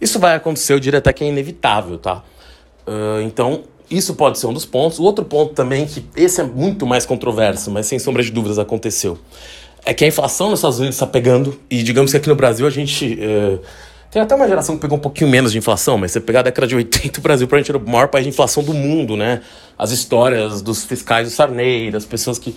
isso 0.00 0.18
vai 0.18 0.36
acontecer, 0.36 0.74
eu 0.74 0.80
diria 0.80 0.98
até 0.98 1.12
que 1.12 1.24
é 1.24 1.28
inevitável, 1.28 1.98
tá? 1.98 2.22
Uh, 2.86 3.20
então, 3.22 3.64
isso 3.90 4.14
pode 4.14 4.38
ser 4.38 4.46
um 4.46 4.52
dos 4.52 4.64
pontos. 4.64 4.98
O 4.98 5.02
outro 5.02 5.24
ponto 5.24 5.54
também, 5.54 5.86
que 5.86 6.04
esse 6.14 6.40
é 6.40 6.44
muito 6.44 6.86
mais 6.86 7.04
controverso, 7.04 7.70
mas 7.70 7.86
sem 7.86 7.98
sombra 7.98 8.22
de 8.22 8.30
dúvidas 8.30 8.58
aconteceu, 8.58 9.18
é 9.86 9.94
que 9.94 10.04
a 10.04 10.08
inflação 10.08 10.50
nos 10.50 10.58
Estados 10.58 10.78
Unidos 10.78 10.96
está 10.96 11.06
pegando, 11.06 11.58
e 11.70 11.82
digamos 11.82 12.10
que 12.10 12.16
aqui 12.16 12.28
no 12.28 12.34
Brasil 12.34 12.66
a 12.66 12.70
gente. 12.70 13.14
Uh, 13.14 13.60
tem 14.10 14.22
até 14.22 14.34
uma 14.34 14.48
geração 14.48 14.76
que 14.76 14.80
pegou 14.80 14.98
um 14.98 15.00
pouquinho 15.00 15.30
menos 15.30 15.52
de 15.52 15.58
inflação, 15.58 15.98
mas 15.98 16.12
você 16.12 16.20
pegar 16.20 16.40
a 16.40 16.42
década 16.42 16.66
de 16.66 16.74
80, 16.74 17.18
o 17.18 17.22
Brasil 17.22 17.46
pra 17.46 17.58
gente 17.58 17.70
era 17.70 17.78
o 17.78 17.88
maior 17.88 18.08
país 18.08 18.24
de 18.24 18.30
inflação 18.30 18.62
do 18.62 18.72
mundo, 18.72 19.16
né? 19.16 19.42
As 19.78 19.90
histórias 19.90 20.62
dos 20.62 20.84
fiscais 20.84 21.28
do 21.28 21.34
Sarney, 21.34 21.90
das 21.90 22.04
pessoas 22.04 22.38
que 22.38 22.56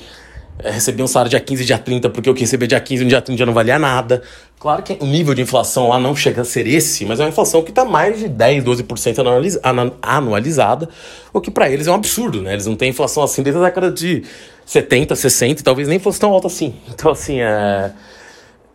é, 0.62 0.72
recebia 0.72 1.04
um 1.04 1.08
salário 1.08 1.30
dia 1.30 1.40
15 1.40 1.64
dia 1.66 1.78
30, 1.78 2.10
porque 2.10 2.30
o 2.30 2.34
que 2.34 2.42
recebia 2.42 2.68
dia 2.68 2.80
15 2.80 3.04
e 3.04 3.08
dia 3.08 3.22
30 3.22 3.40
já 3.40 3.46
não 3.46 3.54
valia 3.54 3.80
nada. 3.80 4.22
Claro 4.60 4.84
que 4.84 4.98
o 5.00 5.06
nível 5.06 5.34
de 5.34 5.42
inflação 5.42 5.88
lá 5.88 5.98
não 5.98 6.14
chega 6.14 6.42
a 6.42 6.46
ser 6.46 6.68
esse, 6.68 7.06
mas 7.06 7.20
é 7.20 7.24
uma 7.24 7.30
inflação 7.30 7.64
que 7.64 7.70
está 7.70 7.86
mais 7.86 8.20
de 8.20 8.28
10, 8.28 8.66
12% 8.66 9.96
anualizada, 10.02 10.90
o 11.32 11.40
que 11.40 11.50
para 11.50 11.70
eles 11.70 11.88
é 11.88 11.92
um 11.92 11.96
absurdo, 11.96 12.42
né? 12.42 12.54
Eles 12.54 12.66
não 12.66 12.76
têm 12.76 12.90
inflação 12.90 13.24
assim 13.24 13.42
desde 13.42 13.62
a 13.62 13.66
década 13.66 13.90
de 13.90 14.24
70, 14.66 15.16
60 15.16 15.62
e 15.62 15.64
talvez 15.64 15.88
nem 15.88 15.98
fosse 15.98 16.20
tão 16.20 16.34
alta 16.34 16.48
assim. 16.48 16.76
Então, 16.94 17.10
assim, 17.12 17.40
é, 17.40 17.94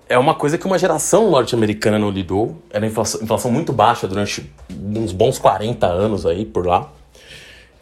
é 0.09 0.19
uma 0.19 0.35
coisa 0.35 0.57
que 0.57 0.67
uma 0.67 0.79
geração 0.79 1.31
norte-americana 1.31 1.99
não 1.99 2.11
lidou. 2.11 2.57
Era 2.71 2.87
inflação, 2.87 3.23
inflação 3.23 3.51
muito 3.51 3.75
baixa 3.75 4.09
durante 4.09 4.51
uns 4.71 5.13
bons 5.13 5.39
40 5.39 5.87
anos 5.87 6.25
aí 6.25 6.47
por 6.47 6.67
lá. 6.67 6.91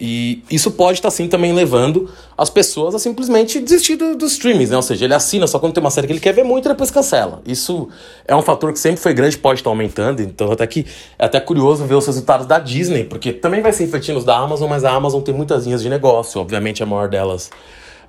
E 0.04 0.42
isso 0.50 0.72
pode 0.72 0.98
estar, 0.98 1.10
tá, 1.10 1.14
sim, 1.14 1.28
também 1.28 1.52
levando 1.52 2.10
as 2.36 2.50
pessoas 2.50 2.92
a 2.92 2.98
simplesmente 2.98 3.60
desistir 3.60 3.94
dos 3.94 4.16
do 4.16 4.26
streamings, 4.26 4.68
né? 4.68 4.74
Ou 4.74 4.82
seja, 4.82 5.04
ele 5.04 5.14
assina 5.14 5.46
só 5.46 5.60
quando 5.60 5.74
tem 5.74 5.80
uma 5.80 5.92
série 5.92 6.08
que 6.08 6.12
ele 6.12 6.18
quer 6.18 6.32
ver 6.32 6.42
muito 6.42 6.66
e 6.66 6.68
depois 6.68 6.90
cancela. 6.90 7.40
Isso 7.46 7.88
é 8.26 8.34
um 8.34 8.42
fator 8.42 8.72
que 8.72 8.80
sempre 8.80 9.00
foi 9.00 9.14
grande, 9.14 9.38
pode 9.38 9.60
estar 9.60 9.70
tá 9.70 9.72
aumentando. 9.72 10.20
Então, 10.20 10.50
até 10.50 10.66
que 10.66 10.86
é 11.16 11.24
até 11.24 11.38
curioso 11.38 11.84
ver 11.84 11.94
os 11.94 12.04
resultados 12.04 12.48
da 12.48 12.58
Disney, 12.58 13.04
porque 13.04 13.32
também 13.32 13.62
vai 13.62 13.72
ser 13.72 13.84
inferindo 13.84 14.18
os 14.18 14.24
da 14.24 14.36
Amazon, 14.36 14.68
mas 14.68 14.84
a 14.84 14.90
Amazon 14.90 15.22
tem 15.22 15.32
muitas 15.32 15.66
linhas 15.66 15.80
de 15.80 15.88
negócio. 15.88 16.40
Obviamente, 16.40 16.82
a 16.82 16.86
maior 16.86 17.08
delas 17.08 17.48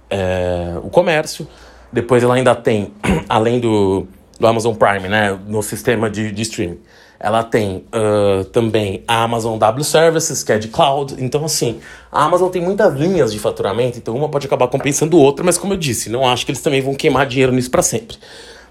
é 0.10 0.74
o 0.84 0.90
comércio. 0.90 1.48
Depois, 1.92 2.24
ela 2.24 2.34
ainda 2.34 2.56
tem, 2.56 2.92
além 3.30 3.60
do, 3.60 4.08
do 4.40 4.48
Amazon 4.48 4.74
Prime, 4.74 5.08
né? 5.08 5.38
No 5.48 5.62
sistema 5.62 6.10
de, 6.10 6.32
de 6.32 6.42
streaming 6.42 6.80
ela 7.24 7.42
tem 7.42 7.86
uh, 7.96 8.44
também 8.44 9.02
a 9.08 9.24
Amazon 9.24 9.58
W 9.58 9.84
Services, 9.86 10.44
que 10.44 10.52
é 10.52 10.60
de 10.60 10.68
cloud. 10.68 11.16
Então, 11.18 11.46
assim, 11.46 11.80
a 12.12 12.26
Amazon 12.26 12.50
tem 12.50 12.62
muitas 12.62 12.94
linhas 12.96 13.32
de 13.32 13.40
faturamento, 13.40 13.98
então 13.98 14.14
uma 14.14 14.28
pode 14.28 14.46
acabar 14.46 14.68
compensando 14.68 15.18
outra, 15.18 15.42
mas 15.42 15.58
como 15.58 15.72
eu 15.72 15.78
disse, 15.78 16.10
não 16.10 16.28
acho 16.28 16.46
que 16.46 16.52
eles 16.52 16.62
também 16.62 16.82
vão 16.82 16.94
queimar 16.94 17.26
dinheiro 17.26 17.54
nisso 17.54 17.72
para 17.72 17.82
sempre. 17.82 18.18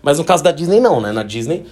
Mas 0.03 0.19
no 0.19 0.25
caso 0.25 0.45
da 0.45 0.53
Disney, 0.53 0.81
não, 0.81 1.01
né? 1.01 1.13
Na 1.13 1.23
Disney, 1.23 1.65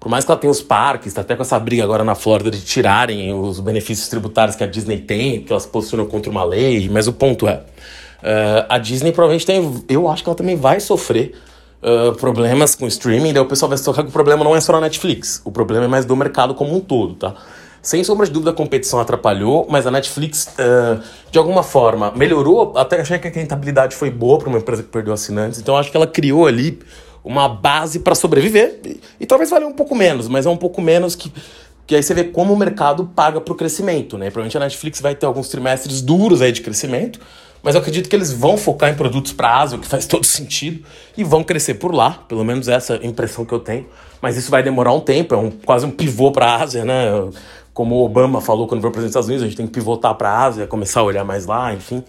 por 0.00 0.08
mais 0.08 0.24
que 0.24 0.30
ela 0.32 0.40
tenha 0.40 0.50
os 0.50 0.60
parques, 0.60 1.14
tá 1.14 1.20
até 1.20 1.36
com 1.36 1.42
essa 1.42 1.60
briga 1.60 1.84
agora 1.84 2.02
na 2.02 2.16
Flórida 2.16 2.50
de 2.50 2.60
tirarem 2.60 3.32
os 3.32 3.60
benefícios 3.60 4.08
tributários 4.08 4.56
que 4.56 4.64
a 4.64 4.66
Disney 4.66 4.98
tem, 4.98 5.42
que 5.42 5.52
elas 5.52 5.64
posicionam 5.64 6.06
contra 6.06 6.28
uma 6.28 6.42
lei, 6.42 6.88
mas 6.88 7.06
o 7.06 7.12
ponto 7.12 7.46
é, 7.46 7.54
uh, 7.54 8.66
a 8.68 8.78
Disney 8.78 9.12
provavelmente 9.12 9.46
tem, 9.46 9.84
eu 9.88 10.08
acho 10.08 10.24
que 10.24 10.28
ela 10.28 10.36
também 10.36 10.56
vai 10.56 10.80
sofrer 10.80 11.34
problemas 12.18 12.74
com 12.74 12.86
streaming, 12.86 13.32
daí 13.32 13.42
o 13.42 13.46
pessoal 13.46 13.68
vai 13.68 13.78
se 13.78 13.84
tocar 13.84 14.02
que 14.02 14.08
o 14.08 14.12
problema 14.12 14.42
não 14.42 14.56
é 14.56 14.60
só 14.60 14.72
na 14.72 14.80
Netflix, 14.80 15.40
o 15.44 15.52
problema 15.52 15.84
é 15.84 15.88
mais 15.88 16.04
do 16.04 16.16
mercado 16.16 16.54
como 16.54 16.74
um 16.74 16.80
todo, 16.80 17.14
tá? 17.14 17.34
Sem 17.82 18.02
sombra 18.02 18.26
de 18.26 18.32
dúvida, 18.32 18.50
a 18.50 18.54
competição 18.54 18.98
atrapalhou, 18.98 19.64
mas 19.70 19.86
a 19.86 19.92
Netflix, 19.92 20.48
uh, 20.58 21.00
de 21.30 21.38
alguma 21.38 21.62
forma, 21.62 22.10
melhorou. 22.16 22.76
Até 22.76 23.00
achei 23.00 23.16
que 23.16 23.28
a 23.28 23.30
rentabilidade 23.30 23.94
foi 23.94 24.10
boa 24.10 24.40
para 24.40 24.48
uma 24.48 24.58
empresa 24.58 24.82
que 24.82 24.88
perdeu 24.88 25.14
assinantes, 25.14 25.60
então 25.60 25.76
acho 25.76 25.92
que 25.92 25.96
ela 25.96 26.06
criou 26.06 26.48
ali 26.48 26.80
uma 27.22 27.48
base 27.48 28.00
para 28.00 28.16
sobreviver. 28.16 28.80
E, 28.84 29.00
e 29.20 29.26
talvez 29.26 29.50
valha 29.50 29.68
um 29.68 29.72
pouco 29.72 29.94
menos, 29.94 30.26
mas 30.26 30.46
é 30.46 30.50
um 30.50 30.56
pouco 30.56 30.82
menos 30.82 31.14
que 31.14 31.32
que 31.86 31.94
aí 31.94 32.02
você 32.02 32.12
vê 32.12 32.24
como 32.24 32.52
o 32.52 32.56
mercado 32.56 33.08
paga 33.14 33.40
para 33.40 33.52
o 33.52 33.56
crescimento, 33.56 34.18
né? 34.18 34.26
Provavelmente 34.26 34.56
a 34.56 34.60
Netflix 34.60 35.00
vai 35.00 35.14
ter 35.14 35.24
alguns 35.24 35.48
trimestres 35.48 36.02
duros 36.02 36.42
aí 36.42 36.50
de 36.50 36.60
crescimento, 36.60 37.20
mas 37.66 37.74
eu 37.74 37.80
acredito 37.80 38.08
que 38.08 38.14
eles 38.14 38.32
vão 38.32 38.56
focar 38.56 38.90
em 38.90 38.94
produtos 38.94 39.32
para 39.32 39.48
a 39.48 39.60
Ásia, 39.60 39.76
o 39.76 39.80
que 39.80 39.88
faz 39.88 40.06
todo 40.06 40.24
sentido, 40.24 40.84
e 41.16 41.24
vão 41.24 41.42
crescer 41.42 41.74
por 41.74 41.92
lá, 41.92 42.12
pelo 42.28 42.44
menos 42.44 42.68
essa 42.68 42.94
é 42.94 43.04
impressão 43.04 43.44
que 43.44 43.52
eu 43.52 43.58
tenho. 43.58 43.86
Mas 44.22 44.36
isso 44.36 44.52
vai 44.52 44.62
demorar 44.62 44.92
um 44.92 45.00
tempo, 45.00 45.34
é 45.34 45.36
um, 45.36 45.50
quase 45.50 45.84
um 45.84 45.90
pivô 45.90 46.30
para 46.30 46.46
a 46.46 46.62
Ásia, 46.62 46.84
né? 46.84 47.06
Como 47.74 47.96
o 47.96 48.04
Obama 48.04 48.40
falou 48.40 48.68
quando 48.68 48.82
foi 48.82 48.92
para 48.92 49.00
os 49.00 49.06
Estados 49.06 49.26
Unidos, 49.26 49.42
a 49.42 49.48
gente 49.48 49.56
tem 49.56 49.66
que 49.66 49.72
pivotar 49.72 50.14
para 50.14 50.30
a 50.30 50.44
Ásia, 50.44 50.66
começar 50.68 51.00
a 51.00 51.02
olhar 51.02 51.24
mais 51.24 51.44
lá, 51.44 51.74
enfim. 51.74 52.04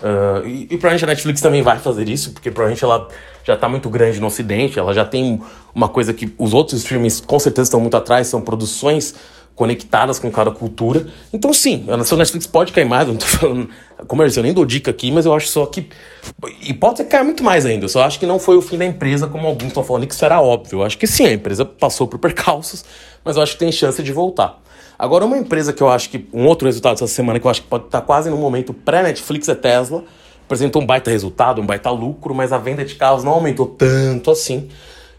Uh, 0.00 0.46
e, 0.46 0.62
e 0.62 0.66
provavelmente 0.68 1.02
a 1.02 1.08
Netflix 1.08 1.40
também 1.40 1.60
vai 1.60 1.80
fazer 1.80 2.08
isso, 2.08 2.30
porque 2.30 2.48
provavelmente 2.48 2.84
ela 2.84 3.08
já 3.42 3.54
está 3.54 3.68
muito 3.68 3.90
grande 3.90 4.20
no 4.20 4.28
Ocidente, 4.28 4.78
ela 4.78 4.94
já 4.94 5.04
tem 5.04 5.42
uma 5.74 5.88
coisa 5.88 6.14
que 6.14 6.32
os 6.38 6.54
outros 6.54 6.82
streamings 6.82 7.20
com 7.20 7.38
certeza 7.40 7.66
estão 7.66 7.80
muito 7.80 7.96
atrás, 7.96 8.28
são 8.28 8.40
produções 8.40 9.16
conectadas 9.60 10.18
com 10.18 10.30
cada 10.30 10.50
cultura. 10.50 11.06
Então, 11.30 11.52
sim, 11.52 11.84
a 11.86 11.94
nação 11.94 12.16
Netflix 12.16 12.46
pode 12.46 12.72
cair 12.72 12.86
mais, 12.86 13.06
eu 13.06 13.12
não 13.12 13.20
tô 13.20 13.26
falando 13.36 13.68
comercial, 14.06 14.40
eu 14.40 14.44
nem 14.44 14.54
dou 14.54 14.64
dica 14.64 14.90
aqui, 14.90 15.12
mas 15.12 15.26
eu 15.26 15.34
acho 15.34 15.48
só 15.48 15.66
que. 15.66 15.86
E 16.62 16.72
pode 16.72 16.96
ser 16.96 17.04
que 17.04 17.10
caia 17.10 17.22
muito 17.22 17.44
mais 17.44 17.66
ainda. 17.66 17.84
Eu 17.84 17.88
só 17.90 18.02
acho 18.02 18.18
que 18.18 18.24
não 18.24 18.38
foi 18.38 18.56
o 18.56 18.62
fim 18.62 18.78
da 18.78 18.86
empresa, 18.86 19.26
como 19.26 19.46
alguns 19.46 19.68
estão 19.68 19.84
falando, 19.84 20.06
que 20.06 20.14
isso 20.14 20.24
era 20.24 20.40
óbvio. 20.40 20.78
Eu 20.78 20.82
acho 20.82 20.96
que 20.96 21.06
sim, 21.06 21.26
a 21.26 21.32
empresa 21.34 21.66
passou 21.66 22.08
por 22.08 22.16
percalços, 22.18 22.86
mas 23.22 23.36
eu 23.36 23.42
acho 23.42 23.52
que 23.52 23.58
tem 23.58 23.70
chance 23.70 24.02
de 24.02 24.10
voltar. 24.14 24.58
Agora, 24.98 25.26
uma 25.26 25.36
empresa 25.36 25.74
que 25.74 25.82
eu 25.82 25.90
acho 25.90 26.08
que. 26.08 26.26
Um 26.32 26.46
outro 26.46 26.64
resultado 26.64 26.94
dessa 26.94 27.06
semana 27.06 27.38
que 27.38 27.46
eu 27.46 27.50
acho 27.50 27.60
que 27.60 27.68
pode 27.68 27.84
estar 27.84 28.00
quase 28.00 28.30
no 28.30 28.38
momento 28.38 28.72
pré-Netflix 28.72 29.46
é 29.50 29.54
Tesla. 29.54 30.04
Apresentou 30.46 30.80
um 30.80 30.86
baita 30.86 31.10
resultado, 31.10 31.60
um 31.60 31.66
baita 31.66 31.90
lucro, 31.90 32.34
mas 32.34 32.50
a 32.50 32.56
venda 32.56 32.82
de 32.82 32.94
carros 32.94 33.22
não 33.22 33.32
aumentou 33.32 33.66
tanto 33.66 34.30
assim. 34.30 34.70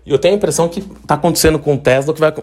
E 0.04 0.10
eu 0.10 0.17
tenho 0.17 0.34
a 0.34 0.38
impressão 0.38 0.67
que 0.67 0.80
está 0.80 1.13
acontecendo 1.13 1.60
com 1.60 1.75
o 1.75 1.77
Tesla 1.77 2.12
que 2.12 2.19
vai 2.19 2.34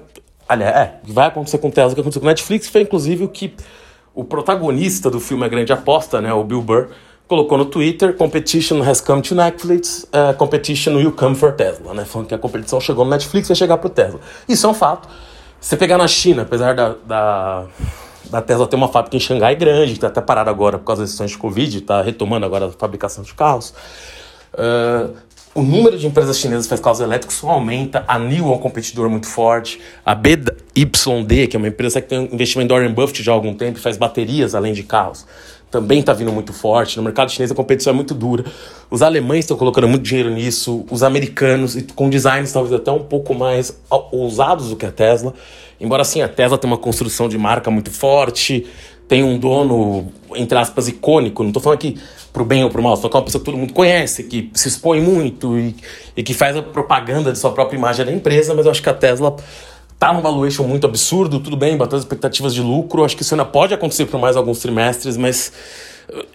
Aliás, 0.49 0.75
é, 0.75 0.95
vai 1.05 1.29
acontecer 1.29 1.59
com 1.59 1.69
o 1.69 1.71
Tesla, 1.71 1.95
que 1.95 2.01
aconteceu 2.01 2.21
com 2.21 2.27
o 2.27 2.31
Netflix 2.31 2.69
foi 2.69 2.83
inclusive 2.83 3.25
o 3.25 3.29
que 3.29 3.55
o 4.15 4.25
protagonista 4.25 5.11
do 5.11 5.21
filme 5.21 5.45
A 5.45 5.49
Grande 5.49 5.73
Aposta, 5.73 6.21
né, 6.21 6.33
o 6.33 6.43
Bill 6.43 6.63
Burr, 6.63 6.89
colocou 7.29 7.59
no 7.59 7.67
Twitter: 7.67 8.17
Competition 8.17 8.83
has 8.83 9.01
come 9.01 9.23
to 9.23 9.35
Netflix, 9.35 10.05
uh, 10.05 10.37
competition 10.37 10.97
will 10.97 11.13
come 11.13 11.37
for 11.37 11.53
Tesla, 11.53 11.95
né? 11.95 12.05
Falando 12.05 12.29
que 12.29 12.35
a 12.35 12.39
competição 12.39 12.81
chegou 12.81 13.05
no 13.05 13.11
Netflix 13.11 13.47
e 13.47 13.49
vai 13.51 13.57
chegar 13.57 13.77
pro 13.77 13.91
Tesla. 13.91 14.19
Isso 14.49 14.67
é 14.67 14.71
um 14.71 14.75
fato. 14.75 15.09
Se 15.61 15.69
você 15.71 15.77
pegar 15.77 15.99
na 15.99 16.09
China, 16.09 16.43
apesar 16.43 16.75
da, 16.75 16.95
da, 17.05 17.67
da 18.31 18.41
Tesla 18.41 18.67
ter 18.67 18.77
uma 18.77 18.89
fábrica 18.89 19.17
em 19.17 19.21
Xangai 19.21 19.55
grande, 19.55 19.93
que 19.93 19.99
está 19.99 20.07
até 20.07 20.21
parada 20.21 20.51
agora 20.51 20.79
por 20.79 20.85
causa 20.85 21.03
das 21.03 21.11
questões 21.11 21.33
de 21.33 21.39
Covid, 21.39 21.79
está 21.79 22.01
retomando 22.01 22.47
agora 22.47 22.67
a 22.67 22.73
fabricação 22.73 23.23
de 23.23 23.35
carros. 23.35 23.75
Uh, 24.55 25.15
o 25.59 25.63
número 25.63 25.99
de 25.99 26.07
empresas 26.07 26.39
chinesas 26.39 26.67
que 26.67 26.69
faz 26.69 26.81
carros 26.81 27.01
elétricos 27.01 27.35
só 27.35 27.51
aumenta. 27.51 28.05
A 28.07 28.17
NIO 28.17 28.53
é 28.53 28.55
um 28.55 28.59
competidor 28.59 29.11
muito 29.11 29.27
forte. 29.27 29.81
A 30.07 30.15
BYD, 30.15 31.49
que 31.49 31.57
é 31.57 31.59
uma 31.59 31.67
empresa 31.67 32.01
que 32.01 32.07
tem 32.07 32.29
investimento 32.33 32.73
em 32.73 32.77
Warren 32.77 32.95
Buffett 32.95 33.25
já 33.25 33.33
há 33.33 33.35
algum 33.35 33.53
tempo 33.53 33.77
e 33.77 33.83
faz 33.83 33.97
baterias 33.97 34.55
além 34.55 34.73
de 34.73 34.85
carros, 34.85 35.27
também 35.69 35.99
está 35.99 36.13
vindo 36.13 36.31
muito 36.31 36.53
forte. 36.53 36.97
No 36.97 37.03
mercado 37.03 37.33
chinês 37.33 37.51
a 37.51 37.57
competição 37.57 37.93
é 37.93 37.97
muito 37.97 38.15
dura. 38.15 38.45
Os 38.89 39.03
alemães 39.03 39.41
estão 39.41 39.57
colocando 39.57 39.89
muito 39.89 40.05
dinheiro 40.05 40.31
nisso, 40.31 40.87
os 40.93 41.03
americanos, 41.03 41.75
e 41.75 41.83
com 41.83 42.09
designs 42.09 42.53
talvez 42.53 42.81
até 42.81 42.93
um 42.93 43.03
pouco 43.03 43.35
mais 43.35 43.77
ousados 44.13 44.71
do 44.71 44.77
que 44.77 44.87
a 44.87 44.93
Tesla. 44.93 45.35
Embora 45.81 46.03
assim 46.03 46.23
a 46.23 46.29
Tesla 46.29 46.57
tenha 46.57 46.73
uma 46.73 46.79
construção 46.79 47.29
de 47.29 47.37
marca 47.37 47.69
muito 47.69 47.91
forte, 47.91 48.65
tem 49.09 49.25
um 49.25 49.39
dono, 49.39 50.13
entre 50.37 50.57
aspas, 50.59 50.87
icônico. 50.87 51.43
Não 51.43 51.51
estou 51.51 51.63
falando 51.63 51.79
aqui 51.79 51.99
pro 52.33 52.45
bem 52.45 52.63
ou 52.63 52.71
pro 52.71 52.83
mal, 52.83 52.95
estou 52.95 53.11
falando 53.11 53.23
uma 53.23 53.27
pessoa 53.27 53.41
que 53.41 53.47
todo 53.47 53.59
mundo 53.59 53.73
conhece, 53.73 54.25
que 54.25 54.51
se 54.53 54.69
expõe 54.69 55.01
muito 55.01 55.59
e, 55.59 55.75
e 56.17 56.23
que 56.23 56.35
faz 56.35 56.57
a 56.57 56.63
propaganda 56.63 57.33
de 57.33 57.39
sua 57.39 57.51
própria 57.51 57.77
imagem 57.77 58.05
da 58.05 58.13
empresa, 58.13 58.55
mas 58.55 58.67
eu 58.67 58.71
acho 58.71 58.83
que 58.83 58.91
a 58.91 58.95
Tesla 58.95 59.35
tá 59.99 60.13
num 60.13 60.21
valuation 60.21 60.63
muito 60.65 60.87
absurdo, 60.87 61.41
tudo 61.41 61.57
bem, 61.57 61.77
batendo 61.77 61.97
as 61.97 62.03
expectativas 62.03 62.55
de 62.55 62.61
lucro, 62.61 63.05
acho 63.05 63.17
que 63.17 63.23
isso 63.23 63.35
ainda 63.35 63.45
pode 63.45 63.75
acontecer 63.75 64.07
por 64.07 64.21
mais 64.21 64.37
alguns 64.37 64.61
trimestres, 64.61 65.17
mas 65.17 65.53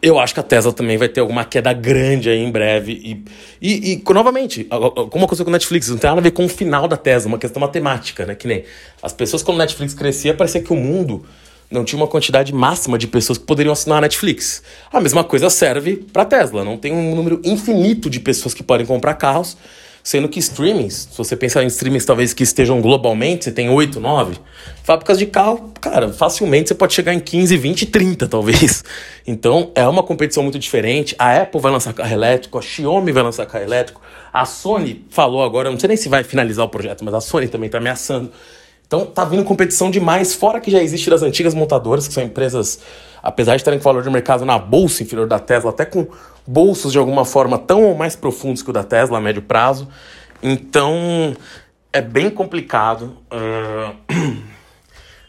eu 0.01 0.19
acho 0.19 0.33
que 0.33 0.39
a 0.39 0.43
Tesla 0.43 0.73
também 0.73 0.97
vai 0.97 1.07
ter 1.07 1.21
alguma 1.21 1.45
queda 1.45 1.71
grande 1.73 2.29
aí 2.29 2.39
em 2.39 2.51
breve. 2.51 2.91
E, 2.91 3.25
e, 3.61 3.93
e 3.93 4.13
novamente, 4.13 4.65
como 4.65 5.25
aconteceu 5.25 5.45
com 5.45 5.51
a 5.51 5.53
Netflix, 5.53 5.89
não 5.89 5.97
tem 5.97 6.09
nada 6.09 6.19
a 6.19 6.23
ver 6.23 6.31
com 6.31 6.45
o 6.45 6.49
final 6.49 6.87
da 6.87 6.97
Tesla, 6.97 7.29
uma 7.29 7.39
questão 7.39 7.61
matemática, 7.61 8.25
né? 8.25 8.35
Que 8.35 8.47
nem 8.47 8.63
as 9.01 9.13
pessoas, 9.13 9.41
quando 9.41 9.57
a 9.61 9.63
Netflix 9.63 9.93
crescia, 9.93 10.33
parecia 10.33 10.61
que 10.61 10.71
o 10.71 10.75
mundo 10.75 11.25
não 11.73 11.83
tinha 11.83 11.99
uma 11.99 12.07
quantidade 12.07 12.53
máxima 12.53 12.97
de 12.97 13.07
pessoas 13.07 13.37
que 13.37 13.45
poderiam 13.45 13.73
assinar 13.73 13.97
a 13.97 14.01
Netflix. 14.01 14.63
A 14.91 15.01
mesma 15.01 15.23
coisa 15.23 15.49
serve 15.49 15.97
para 16.13 16.23
Tesla, 16.23 16.63
não 16.63 16.77
tem 16.77 16.93
um 16.93 17.15
número 17.15 17.41
infinito 17.43 18.09
de 18.09 18.19
pessoas 18.19 18.53
que 18.53 18.63
podem 18.63 18.85
comprar 18.85 19.15
carros 19.15 19.57
Sendo 20.03 20.27
que 20.27 20.37
streamings, 20.37 21.07
se 21.09 21.17
você 21.17 21.33
pensar 21.33 21.63
em 21.63 21.67
streamings 21.67 22.03
talvez 22.03 22.33
que 22.33 22.43
estejam 22.43 22.81
globalmente, 22.81 23.45
você 23.45 23.53
tem 23.53 23.69
8, 23.69 24.01
9. 24.01 24.37
Fábricas 24.83 25.17
de 25.17 25.25
carro, 25.25 25.71
cara, 25.79 26.11
facilmente 26.11 26.67
você 26.67 26.75
pode 26.75 26.93
chegar 26.93 27.13
em 27.13 27.21
15, 27.21 27.55
20, 27.55 27.85
30 27.85 28.27
talvez. 28.27 28.83
Então 29.25 29.71
é 29.73 29.87
uma 29.87 30.03
competição 30.03 30.43
muito 30.43 30.59
diferente. 30.59 31.15
A 31.17 31.43
Apple 31.43 31.61
vai 31.61 31.71
lançar 31.71 31.93
carro 31.93 32.11
elétrico, 32.11 32.57
a 32.57 32.61
Xiaomi 32.61 33.13
vai 33.13 33.23
lançar 33.23 33.45
carro 33.45 33.63
elétrico. 33.63 34.01
A 34.33 34.43
Sony 34.43 35.05
falou 35.09 35.41
agora, 35.41 35.71
não 35.71 35.79
sei 35.79 35.87
nem 35.87 35.95
se 35.95 36.09
vai 36.09 36.25
finalizar 36.25 36.65
o 36.65 36.69
projeto, 36.69 37.05
mas 37.05 37.13
a 37.13 37.21
Sony 37.21 37.47
também 37.47 37.67
está 37.67 37.77
ameaçando. 37.77 38.29
Então 38.93 39.07
tá 39.07 39.25
vindo 39.25 39.43
competição 39.43 39.89
demais, 39.89 40.35
fora 40.35 40.61
que 40.61 40.69
já 40.69 40.79
existe 40.79 41.09
das 41.09 41.23
antigas 41.23 41.55
montadoras, 41.55 42.07
que 42.07 42.13
são 42.13 42.21
empresas, 42.21 42.79
apesar 43.23 43.57
de 43.57 43.63
com 43.63 43.79
valor 43.79 44.03
de 44.03 44.09
mercado 44.11 44.45
na 44.45 44.59
bolsa 44.59 45.01
inferior 45.01 45.27
da 45.27 45.39
Tesla, 45.39 45.71
até 45.71 45.83
com 45.83 46.05
bolsos 46.45 46.91
de 46.91 46.99
alguma 46.99 47.25
forma 47.25 47.57
tão 47.57 47.85
ou 47.85 47.95
mais 47.95 48.15
profundos 48.15 48.61
que 48.61 48.69
o 48.69 48.73
da 48.73 48.83
Tesla 48.83 49.17
a 49.17 49.21
médio 49.21 49.41
prazo. 49.41 49.87
Então 50.43 51.35
é 51.91 52.01
bem 52.01 52.29
complicado 52.29 53.17
uh, 53.33 53.95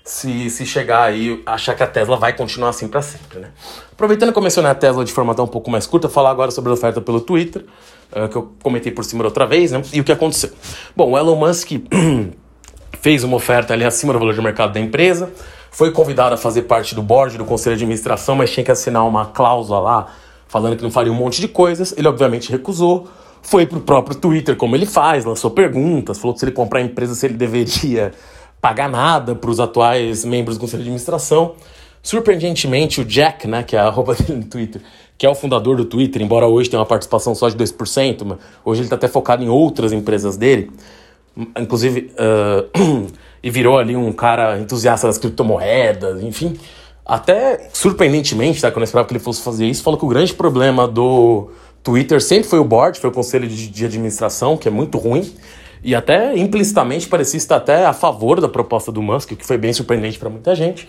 se, 0.04 0.50
se 0.50 0.66
chegar 0.66 1.04
aí 1.04 1.42
achar 1.46 1.74
que 1.74 1.82
a 1.82 1.86
Tesla 1.86 2.18
vai 2.18 2.34
continuar 2.34 2.68
assim 2.68 2.86
para 2.86 3.00
sempre, 3.00 3.38
né? 3.38 3.48
Aproveitando 3.90 4.30
que 4.30 4.38
eu 4.38 4.42
mencionei 4.42 4.70
a 4.70 4.74
Tesla 4.74 5.06
de 5.06 5.12
forma 5.12 5.32
até 5.32 5.40
um 5.40 5.46
pouco 5.46 5.70
mais 5.70 5.86
curta, 5.86 6.06
falar 6.06 6.32
agora 6.32 6.50
sobre 6.50 6.68
a 6.68 6.74
oferta 6.74 7.00
pelo 7.00 7.18
Twitter, 7.18 7.64
uh, 8.12 8.28
que 8.28 8.36
eu 8.36 8.52
comentei 8.62 8.92
por 8.92 9.06
cima 9.06 9.24
outra 9.24 9.46
vez, 9.46 9.72
né? 9.72 9.80
E 9.90 10.02
o 10.02 10.04
que 10.04 10.12
aconteceu. 10.12 10.50
Bom, 10.94 11.12
o 11.12 11.18
Elon 11.18 11.36
Musk 11.36 11.70
fez 13.00 13.24
uma 13.24 13.36
oferta 13.36 13.72
ali 13.72 13.84
acima 13.84 14.12
do 14.12 14.18
valor 14.18 14.34
de 14.34 14.40
mercado 14.40 14.72
da 14.72 14.80
empresa, 14.80 15.32
foi 15.70 15.90
convidado 15.90 16.34
a 16.34 16.38
fazer 16.38 16.62
parte 16.62 16.94
do 16.94 17.02
board, 17.02 17.36
do 17.36 17.44
conselho 17.44 17.76
de 17.76 17.82
administração, 17.82 18.36
mas 18.36 18.52
tinha 18.52 18.62
que 18.62 18.70
assinar 18.70 19.06
uma 19.06 19.26
cláusula 19.26 19.80
lá 19.80 20.06
falando 20.46 20.76
que 20.76 20.82
não 20.84 20.90
faria 20.90 21.12
um 21.12 21.16
monte 21.16 21.40
de 21.40 21.48
coisas. 21.48 21.92
Ele 21.96 22.06
obviamente 22.06 22.50
recusou. 22.50 23.08
Foi 23.42 23.66
pro 23.66 23.80
próprio 23.80 24.16
Twitter, 24.16 24.56
como 24.56 24.76
ele 24.76 24.86
faz, 24.86 25.24
lançou 25.24 25.50
perguntas, 25.50 26.16
falou 26.16 26.32
que 26.32 26.38
se 26.38 26.46
ele 26.46 26.52
comprar 26.52 26.78
a 26.78 26.82
empresa, 26.82 27.14
se 27.14 27.26
ele 27.26 27.34
deveria 27.34 28.12
pagar 28.60 28.88
nada 28.88 29.34
para 29.34 29.50
os 29.50 29.60
atuais 29.60 30.24
membros 30.24 30.56
do 30.56 30.60
conselho 30.60 30.82
de 30.82 30.88
administração. 30.88 31.54
Surpreendentemente, 32.02 33.00
o 33.00 33.04
Jack, 33.04 33.48
né, 33.48 33.62
que 33.62 33.74
é 33.74 33.80
a 33.80 33.86
arroba 33.86 34.14
dele 34.16 34.38
no 34.38 34.44
Twitter, 34.44 34.80
que 35.18 35.26
é 35.26 35.28
o 35.28 35.34
fundador 35.34 35.76
do 35.76 35.84
Twitter, 35.84 36.22
embora 36.22 36.46
hoje 36.46 36.70
tenha 36.70 36.80
uma 36.80 36.86
participação 36.86 37.34
só 37.34 37.48
de 37.48 37.56
2%, 37.56 38.24
mas 38.24 38.38
hoje 38.64 38.80
ele 38.80 38.86
está 38.86 38.96
até 38.96 39.08
focado 39.08 39.42
em 39.42 39.48
outras 39.48 39.92
empresas 39.92 40.36
dele, 40.36 40.70
inclusive, 41.58 42.12
uh, 42.14 43.08
e 43.42 43.50
virou 43.50 43.78
ali 43.78 43.96
um 43.96 44.12
cara 44.12 44.58
entusiasta 44.58 45.06
das 45.06 45.18
criptomoedas, 45.18 46.22
enfim. 46.22 46.58
Até 47.04 47.68
surpreendentemente, 47.72 48.60
tá, 48.60 48.70
quando 48.70 48.82
eu 48.82 48.84
esperava 48.84 49.06
que 49.06 49.12
ele 49.12 49.22
fosse 49.22 49.42
fazer 49.42 49.66
isso, 49.66 49.82
falou 49.82 49.98
que 49.98 50.06
o 50.06 50.08
grande 50.08 50.32
problema 50.32 50.88
do 50.88 51.50
Twitter 51.82 52.20
sempre 52.20 52.48
foi 52.48 52.58
o 52.58 52.64
board, 52.64 52.98
foi 52.98 53.10
o 53.10 53.12
conselho 53.12 53.46
de, 53.46 53.68
de 53.68 53.84
administração, 53.84 54.56
que 54.56 54.66
é 54.66 54.70
muito 54.70 54.96
ruim. 54.96 55.30
E 55.82 55.94
até 55.94 56.34
implicitamente 56.34 57.06
parecia 57.06 57.36
estar 57.36 57.56
até 57.56 57.84
a 57.84 57.92
favor 57.92 58.40
da 58.40 58.48
proposta 58.48 58.90
do 58.90 59.02
Musk, 59.02 59.32
o 59.32 59.36
que 59.36 59.44
foi 59.44 59.58
bem 59.58 59.70
surpreendente 59.70 60.18
para 60.18 60.30
muita 60.30 60.54
gente. 60.54 60.88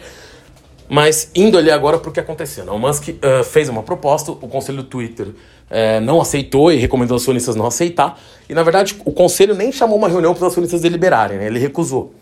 Mas 0.88 1.30
indo 1.36 1.58
ali 1.58 1.70
agora 1.70 1.98
para 1.98 2.10
o 2.10 2.14
que 2.14 2.20
aconteceu. 2.20 2.64
Né? 2.64 2.72
O 2.72 2.80
Musk 2.80 3.10
uh, 3.10 3.44
fez 3.44 3.68
uma 3.68 3.84
proposta, 3.84 4.32
o 4.32 4.48
conselho 4.48 4.78
do 4.78 4.84
Twitter 4.86 5.28
uh, 5.70 6.02
não 6.02 6.22
aceitou 6.22 6.72
e 6.72 6.78
recomendou 6.78 7.16
aos 7.16 7.24
acionistas 7.24 7.56
não 7.56 7.66
aceitar. 7.66 8.20
E 8.50 8.54
na 8.54 8.64
verdade 8.64 8.96
o 9.06 9.12
conselho 9.12 9.56
nem 9.56 9.72
chamou 9.72 9.98
uma 9.98 10.08
reunião 10.08 10.34
para 10.34 10.46
os 10.46 10.52
acionistas 10.52 10.82
deliberarem, 10.82 11.38
né? 11.38 11.48
ele 11.48 11.60
recusou. 11.60 12.14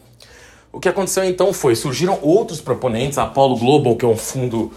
O 0.72 0.80
que 0.80 0.90
aconteceu 0.90 1.24
então 1.24 1.54
foi, 1.54 1.76
surgiram 1.76 2.18
outros 2.22 2.60
proponentes, 2.60 3.20
a 3.20 3.24
Apollo 3.24 3.58
Global, 3.58 3.96
que 3.96 4.04
é 4.04 4.08
um 4.08 4.18
fundo 4.18 4.72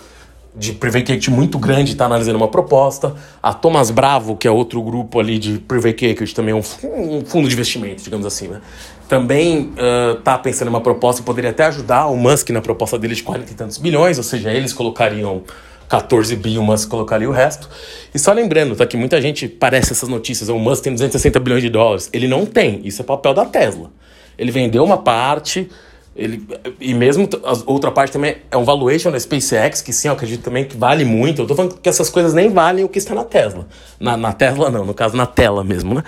de 0.55 0.72
private 0.72 1.12
equity 1.12 1.31
muito 1.31 1.59
grande, 1.59 1.92
está 1.92 2.07
analisando 2.07 2.38
uma 2.38 2.48
proposta. 2.48 3.14
A 3.42 3.52
Thomas 3.52 3.90
Bravo, 3.90 4.37
que 4.37 4.48
é 4.48 4.50
outro 4.50 4.83
grupo 4.83 5.20
ali 5.20 5.38
de 5.38 5.59
private 5.59 6.07
equity, 6.07 6.35
também 6.35 6.52
é 6.52 6.55
um, 6.55 7.18
um 7.18 7.24
fundo 7.24 7.46
de 7.46 7.55
investimento, 7.55 8.02
digamos 8.02 8.24
assim, 8.24 8.48
né? 8.48 8.62
Também 9.07 9.72
está 10.16 10.37
uh, 10.37 10.42
pensando 10.42 10.68
em 10.68 10.70
uma 10.70 10.81
proposta 10.81 11.20
e 11.20 11.24
poderia 11.24 11.50
até 11.50 11.64
ajudar 11.66 12.07
o 12.07 12.16
Musk 12.16 12.50
na 12.50 12.61
proposta 12.61 12.98
dele 12.98 13.14
de 13.14 13.22
40 13.22 13.52
e 13.52 13.55
tantos 13.55 13.79
bilhões, 13.79 14.16
ou 14.18 14.24
seja, 14.24 14.50
eles 14.52 14.72
colocariam 14.72 15.42
14 15.88 16.37
bilhões, 16.37 16.59
o 16.59 16.62
Musk 16.62 16.88
colocaria 16.88 17.29
o 17.29 17.33
resto. 17.33 17.68
E 18.14 18.18
só 18.18 18.33
lembrando, 18.33 18.75
tá, 18.75 18.87
que 18.87 18.96
muita 18.96 19.20
gente 19.20 19.49
parece 19.49 19.92
essas 19.92 20.09
notícias, 20.09 20.49
o 20.49 20.59
Musk 20.59 20.85
tem 20.85 20.92
260 20.92 21.38
bilhões 21.40 21.62
de 21.62 21.70
dólares. 21.70 22.11
Ele 22.12 22.27
não 22.27 22.44
tem, 22.44 22.81
isso 22.85 23.03
é 23.03 23.05
papel 23.05 23.35
da 23.35 23.44
Tesla. 23.44 23.90
Ele 24.38 24.51
vendeu 24.51 24.85
uma 24.85 24.99
parte, 24.99 25.68
ele, 26.14 26.46
e 26.81 26.94
mesmo 26.94 27.29
a 27.44 27.70
outra 27.70 27.90
parte 27.90 28.12
também 28.12 28.37
é 28.51 28.57
um 28.57 28.64
valuation 28.64 29.11
da 29.11 29.20
SpaceX, 29.20 29.83
que 29.83 29.92
sim, 29.92 30.09
eu 30.09 30.14
acredito 30.14 30.42
também 30.42 30.64
que 30.64 30.77
vale 30.77 31.05
muito. 31.05 31.42
Eu 31.42 31.46
tô 31.46 31.55
falando 31.55 31.79
que 31.79 31.88
essas 31.88 32.09
coisas 32.09 32.33
nem 32.33 32.49
valem 32.49 32.85
o 32.85 32.88
que 32.88 32.99
está 32.99 33.14
na 33.14 33.25
Tesla. 33.25 33.68
Na, 34.01 34.16
na 34.16 34.33
Tesla 34.33 34.70
não, 34.70 34.85
no 34.85 34.94
caso 34.94 35.16
na 35.16 35.27
tela 35.27 35.62
mesmo, 35.62 35.94
né? 35.94 36.03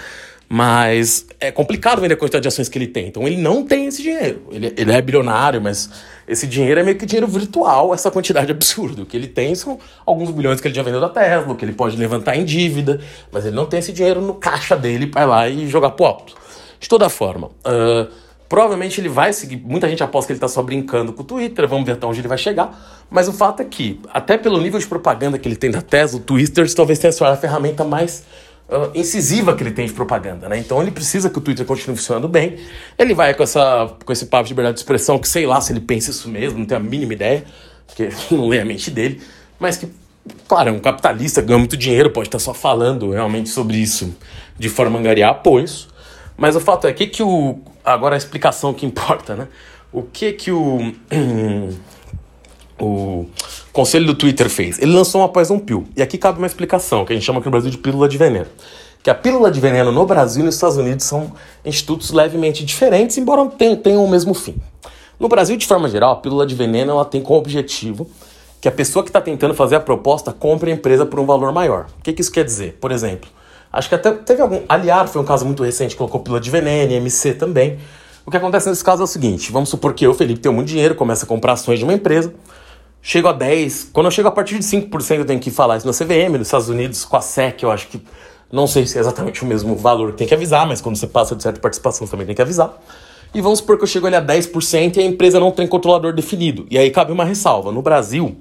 Mas 0.51 1.27
é 1.39 1.53
complicado 1.53 2.01
vender 2.01 2.15
a 2.15 2.17
quantidade 2.17 2.43
de 2.43 2.49
ações 2.49 2.71
que 2.71 2.79
ele 2.79 2.87
tem. 2.87 3.09
Então 3.09 3.27
ele 3.27 3.37
não 3.37 3.63
tem 3.63 3.87
esse 3.87 4.03
dinheiro. 4.03 4.45
Ele, 4.51 4.73
ele 4.77 4.93
é 4.93 5.03
bilionário, 5.03 5.61
mas 5.61 5.91
esse 6.27 6.47
dinheiro 6.47 6.81
é 6.81 6.83
meio 6.83 6.97
que 6.97 7.05
dinheiro 7.05 7.27
virtual, 7.27 7.93
essa 7.93 8.11
quantidade 8.11 8.51
absurda. 8.51 9.03
O 9.03 9.07
que 9.07 9.15
ele 9.15 9.27
tem 9.27 9.55
são 9.55 9.79
alguns 10.07 10.31
bilhões 10.31 10.59
que 10.59 10.67
ele 10.67 10.75
já 10.75 10.83
vendeu 10.83 11.01
da 11.01 11.11
Tesla, 11.11 11.55
que 11.55 11.65
ele 11.65 11.75
pode 11.75 11.99
levantar 11.99 12.35
em 12.35 12.47
dívida, 12.47 12.99
mas 13.31 13.45
ele 13.45 13.55
não 13.55 13.67
tem 13.67 13.81
esse 13.81 13.93
dinheiro 13.93 14.23
no 14.23 14.35
caixa 14.35 14.75
dele 14.75 15.07
para 15.07 15.23
ir 15.23 15.27
lá 15.27 15.49
e 15.49 15.69
jogar 15.69 15.91
pro 15.91 16.07
alto. 16.07 16.35
De 16.81 16.89
toda 16.89 17.11
forma, 17.11 17.49
uh, 17.49 18.11
provavelmente 18.49 19.01
ele 19.03 19.11
vai 19.11 19.35
seguir. 19.35 19.57
Muita 19.59 19.87
gente 19.87 20.03
aposta 20.03 20.29
que 20.29 20.33
ele 20.33 20.39
está 20.39 20.49
só 20.49 20.63
brincando 20.63 21.13
com 21.13 21.23
o 21.23 21.25
Twitter, 21.25 21.69
vamos 21.69 21.85
ver 21.85 21.93
até 21.93 22.07
onde 22.07 22.21
ele 22.21 22.29
vai 22.29 22.39
chegar. 22.39 23.05
Mas 23.11 23.29
o 23.29 23.33
fato 23.33 23.61
é 23.61 23.65
que, 23.67 24.01
até 24.15 24.39
pelo 24.39 24.59
nível 24.61 24.81
de 24.81 24.87
propaganda 24.87 25.39
que 25.39 25.47
ele 25.47 25.57
tem 25.57 25.71
da 25.71 25.83
Tesla, 25.83 26.19
o 26.19 26.23
Twitter 26.23 26.73
talvez 26.75 26.99
tenha 26.99 27.13
sido 27.13 27.27
a 27.27 27.37
ferramenta 27.37 27.85
mais 27.85 28.25
uh, 28.69 28.91
incisiva 28.95 29.55
que 29.55 29.63
ele 29.63 29.73
tem 29.73 29.87
de 29.87 29.93
propaganda, 29.93 30.49
né? 30.49 30.59
Então 30.59 30.81
ele 30.81 30.91
precisa 30.91 31.29
que 31.31 31.39
o 31.39 31.41
Twitter 31.41 31.67
continue 31.67 31.97
funcionando 31.97 32.29
bem. 32.29 32.59
Ele 32.99 33.15
vai 33.15 33.35
com, 33.35 33.43
essa, 33.43 33.95
com 34.05 34.13
esse 34.13 34.27
papo 34.27 34.45
de 34.45 34.51
liberdade 34.51 34.75
de 34.75 34.81
expressão, 34.81 35.19
que 35.19 35.29
sei 35.29 35.47
lá 35.47 35.61
se 35.61 35.73
ele 35.73 35.81
pensa 35.81 36.11
isso 36.11 36.29
mesmo, 36.29 36.59
não 36.59 36.67
tenho 36.67 36.81
a 36.81 36.83
mínima 36.83 37.13
ideia, 37.13 37.45
porque 37.87 38.09
não 38.35 38.49
lê 38.49 38.61
a 38.61 38.65
mente 38.65 38.91
dele, 38.91 39.21
mas 39.59 39.77
que 39.77 39.89
Claro, 40.47 40.71
é 40.71 40.73
um 40.73 40.79
capitalista, 40.79 41.41
ganha 41.41 41.59
muito 41.59 41.77
dinheiro, 41.77 42.11
pode 42.11 42.29
estar 42.29 42.39
só 42.39 42.53
falando 42.53 43.11
realmente 43.11 43.49
sobre 43.49 43.77
isso 43.77 44.15
de 44.59 44.69
forma 44.69 44.99
angariar 44.99 45.31
apoios. 45.31 45.89
Mas 46.37 46.57
o 46.57 46.61
fato 46.61 46.87
é 46.87 46.93
que, 46.93 47.07
que 47.07 47.23
o. 47.23 47.59
Agora 47.85 48.15
a 48.15 48.19
explicação 48.19 48.75
que 48.75 48.87
importa, 48.87 49.35
né? 49.35 49.49
O 49.93 50.03
que 50.03 50.33
que 50.33 50.51
o. 50.51 50.95
o 52.79 53.27
conselho 53.79 54.07
do 54.07 54.15
Twitter 54.15 54.51
fez? 54.51 54.77
Ele 54.81 54.93
lançou 54.93 55.21
uma 55.21 55.29
Poison 55.29 55.57
Pill. 55.57 55.87
E 55.97 56.03
aqui 56.03 56.19
cabe 56.19 56.39
uma 56.39 56.49
explicação, 56.49 57.05
que 57.05 57.13
a 57.13 57.17
gente 57.17 57.25
chama 57.25 57.39
aqui 57.39 57.47
no 57.47 57.53
Brasil 57.53 57.71
de 57.71 57.79
pílula 57.79 58.09
de 58.09 58.19
veneno. 58.19 58.49
Que 59.05 59.09
a 59.09 59.15
pílula 59.15 59.53
de 59.53 59.61
veneno 59.61 59.93
no 59.93 60.05
Brasil 60.05 60.43
e 60.43 60.47
nos 60.47 60.57
Estados 60.57 60.77
Unidos 60.77 61.05
são 61.07 61.31
institutos 61.65 62.11
levemente 62.11 62.65
diferentes, 62.65 63.17
embora 63.19 63.49
tenham 63.81 64.05
o 64.05 64.11
mesmo 64.11 64.35
fim. 64.35 64.57
No 65.21 65.29
Brasil, 65.29 65.57
de 65.57 65.65
forma 65.65 65.89
geral, 65.89 66.11
a 66.11 66.17
pílula 66.17 66.45
de 66.45 66.57
veneno 66.57 66.91
ela 66.91 67.05
tem 67.05 67.23
como 67.23 67.39
objetivo 67.39 68.11
que 68.61 68.67
a 68.67 68.73
pessoa 68.73 69.05
que 69.05 69.11
está 69.11 69.21
tentando 69.21 69.55
fazer 69.55 69.77
a 69.77 69.81
proposta 69.81 70.33
compre 70.33 70.73
a 70.73 70.75
empresa 70.75 71.07
por 71.07 71.21
um 71.21 71.25
valor 71.25 71.53
maior. 71.53 71.87
O 72.01 72.03
que, 72.03 72.13
que 72.13 72.21
isso 72.21 72.33
quer 72.33 72.45
dizer? 72.45 72.79
Por 72.81 72.91
exemplo, 72.91 73.31
Acho 73.73 73.89
que 73.89 73.95
até 73.95 74.11
teve 74.13 74.41
algum. 74.41 74.63
Aliar 74.69 75.07
foi 75.09 75.21
um 75.21 75.25
caso 75.25 75.45
muito 75.45 75.63
recente, 75.63 75.95
colocou 75.95 76.21
pílula 76.21 76.41
de 76.41 76.51
veneno, 76.51 76.91
MC 76.93 77.35
também. 77.35 77.79
O 78.25 78.31
que 78.31 78.37
acontece 78.37 78.69
nesse 78.69 78.83
caso 78.83 79.03
é 79.03 79.05
o 79.05 79.07
seguinte: 79.07 79.53
vamos 79.53 79.69
supor 79.69 79.93
que 79.93 80.07
eu, 80.07 80.15
Felipe, 80.15 80.41
tenho 80.41 80.55
muito 80.55 80.69
dinheiro, 80.69 80.95
começo 80.95 81.25
a 81.25 81.29
comprar 81.29 81.53
ações 81.53 81.79
de 81.79 81.85
uma 81.85 81.93
empresa, 81.93 82.33
chego 83.03 83.29
a 83.29 83.33
10. 83.33 83.91
Quando 83.93 84.07
eu 84.07 84.11
chego 84.11 84.29
a 84.29 84.33
partir 84.33 84.59
de 84.59 84.65
5%, 84.65 85.19
eu 85.19 85.25
tenho 85.25 85.41
que 85.41 85.51
falar 85.51 85.77
isso 85.77 85.87
na 85.87 85.93
CVM, 85.93 86.39
nos 86.39 86.49
Estados 86.49 86.69
Unidos, 86.69 87.05
com 87.05 87.17
a 87.17 87.21
SEC, 87.21 87.63
eu 87.63 87.71
acho 87.71 87.89
que. 87.89 88.01
Não 88.51 88.67
sei 88.67 88.87
se 88.87 88.97
é 88.97 89.01
exatamente 89.01 89.43
o 89.43 89.47
mesmo 89.47 89.77
valor 89.77 90.13
que 90.13 90.19
tem 90.19 90.27
que 90.27 90.33
avisar, 90.33 90.67
mas 90.67 90.81
quando 90.81 90.97
você 90.97 91.07
passa 91.07 91.37
de 91.37 91.43
certa 91.43 91.61
participação, 91.61 92.07
também 92.07 92.25
tem 92.25 92.35
que 92.35 92.41
avisar. 92.41 92.81
E 93.35 93.43
vamos 93.43 93.59
supor 93.59 93.77
que 93.77 93.85
eu 93.85 93.87
chego 93.87 94.07
ali 94.07 94.17
a 94.17 94.25
10% 94.25 94.97
e 94.97 95.01
a 95.01 95.03
empresa 95.05 95.39
não 95.39 95.51
tem 95.51 95.67
controlador 95.67 96.15
definido. 96.15 96.67
E 96.71 96.79
aí 96.79 96.91
cabe 96.91 97.13
uma 97.13 97.27
ressalva. 97.27 97.71
No 97.71 97.83
Brasil, 97.83 98.39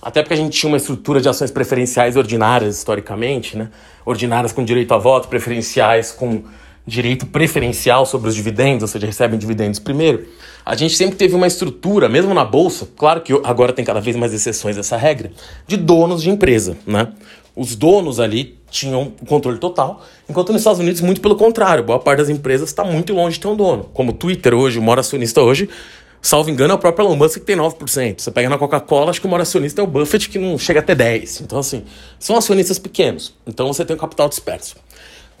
até 0.00 0.22
porque 0.22 0.32
a 0.32 0.36
gente 0.36 0.58
tinha 0.58 0.70
uma 0.70 0.78
estrutura 0.78 1.20
de 1.20 1.28
ações 1.28 1.50
preferenciais 1.50 2.16
ordinárias 2.16 2.78
historicamente, 2.78 3.56
né? 3.56 3.68
Ordinárias 4.04 4.50
com 4.50 4.64
direito 4.64 4.94
a 4.94 4.98
voto, 4.98 5.28
preferenciais 5.28 6.10
com 6.10 6.42
direito 6.90 7.24
preferencial 7.24 8.04
sobre 8.04 8.28
os 8.28 8.34
dividendos, 8.34 8.82
ou 8.82 8.88
seja, 8.88 9.06
recebem 9.06 9.38
dividendos 9.38 9.78
primeiro. 9.78 10.26
A 10.66 10.74
gente 10.74 10.94
sempre 10.96 11.16
teve 11.16 11.34
uma 11.34 11.46
estrutura, 11.46 12.08
mesmo 12.08 12.34
na 12.34 12.44
bolsa, 12.44 12.88
claro 12.96 13.20
que 13.22 13.32
agora 13.44 13.72
tem 13.72 13.84
cada 13.84 14.00
vez 14.00 14.16
mais 14.16 14.34
exceções 14.34 14.76
dessa 14.76 14.96
regra, 14.96 15.30
de 15.66 15.76
donos 15.76 16.22
de 16.22 16.28
empresa, 16.28 16.76
né? 16.86 17.08
Os 17.56 17.74
donos 17.74 18.20
ali 18.20 18.58
tinham 18.70 19.12
o 19.20 19.26
controle 19.26 19.58
total, 19.58 20.02
enquanto 20.28 20.52
nos 20.52 20.60
Estados 20.60 20.80
Unidos, 20.80 21.00
muito 21.00 21.20
pelo 21.20 21.36
contrário, 21.36 21.82
boa 21.82 21.98
parte 21.98 22.18
das 22.18 22.28
empresas 22.28 22.68
está 22.68 22.84
muito 22.84 23.12
longe 23.12 23.34
de 23.34 23.40
ter 23.40 23.48
um 23.48 23.56
dono. 23.56 23.84
Como 23.94 24.10
o 24.10 24.14
Twitter 24.14 24.54
hoje, 24.54 24.78
o 24.78 24.82
maior 24.82 24.98
acionista 24.98 25.40
hoje, 25.40 25.68
salvo 26.20 26.50
engano, 26.50 26.72
é 26.72 26.76
o 26.76 26.78
próprio 26.78 27.06
Elon 27.06 27.16
Musk 27.16 27.38
que 27.38 27.46
tem 27.46 27.56
9%. 27.56 28.20
Você 28.20 28.30
pega 28.30 28.48
na 28.48 28.58
Coca-Cola, 28.58 29.10
acho 29.10 29.20
que 29.20 29.26
o 29.26 29.30
maior 29.30 29.42
acionista 29.42 29.80
é 29.80 29.84
o 29.84 29.86
Buffett, 29.86 30.28
que 30.28 30.38
não 30.38 30.58
chega 30.58 30.80
até 30.80 30.94
10%. 30.94 31.42
Então, 31.42 31.58
assim, 31.58 31.84
são 32.18 32.36
acionistas 32.36 32.78
pequenos. 32.78 33.34
Então, 33.46 33.66
você 33.66 33.84
tem 33.84 33.96
um 33.96 33.98
capital 33.98 34.28
disperso. 34.28 34.76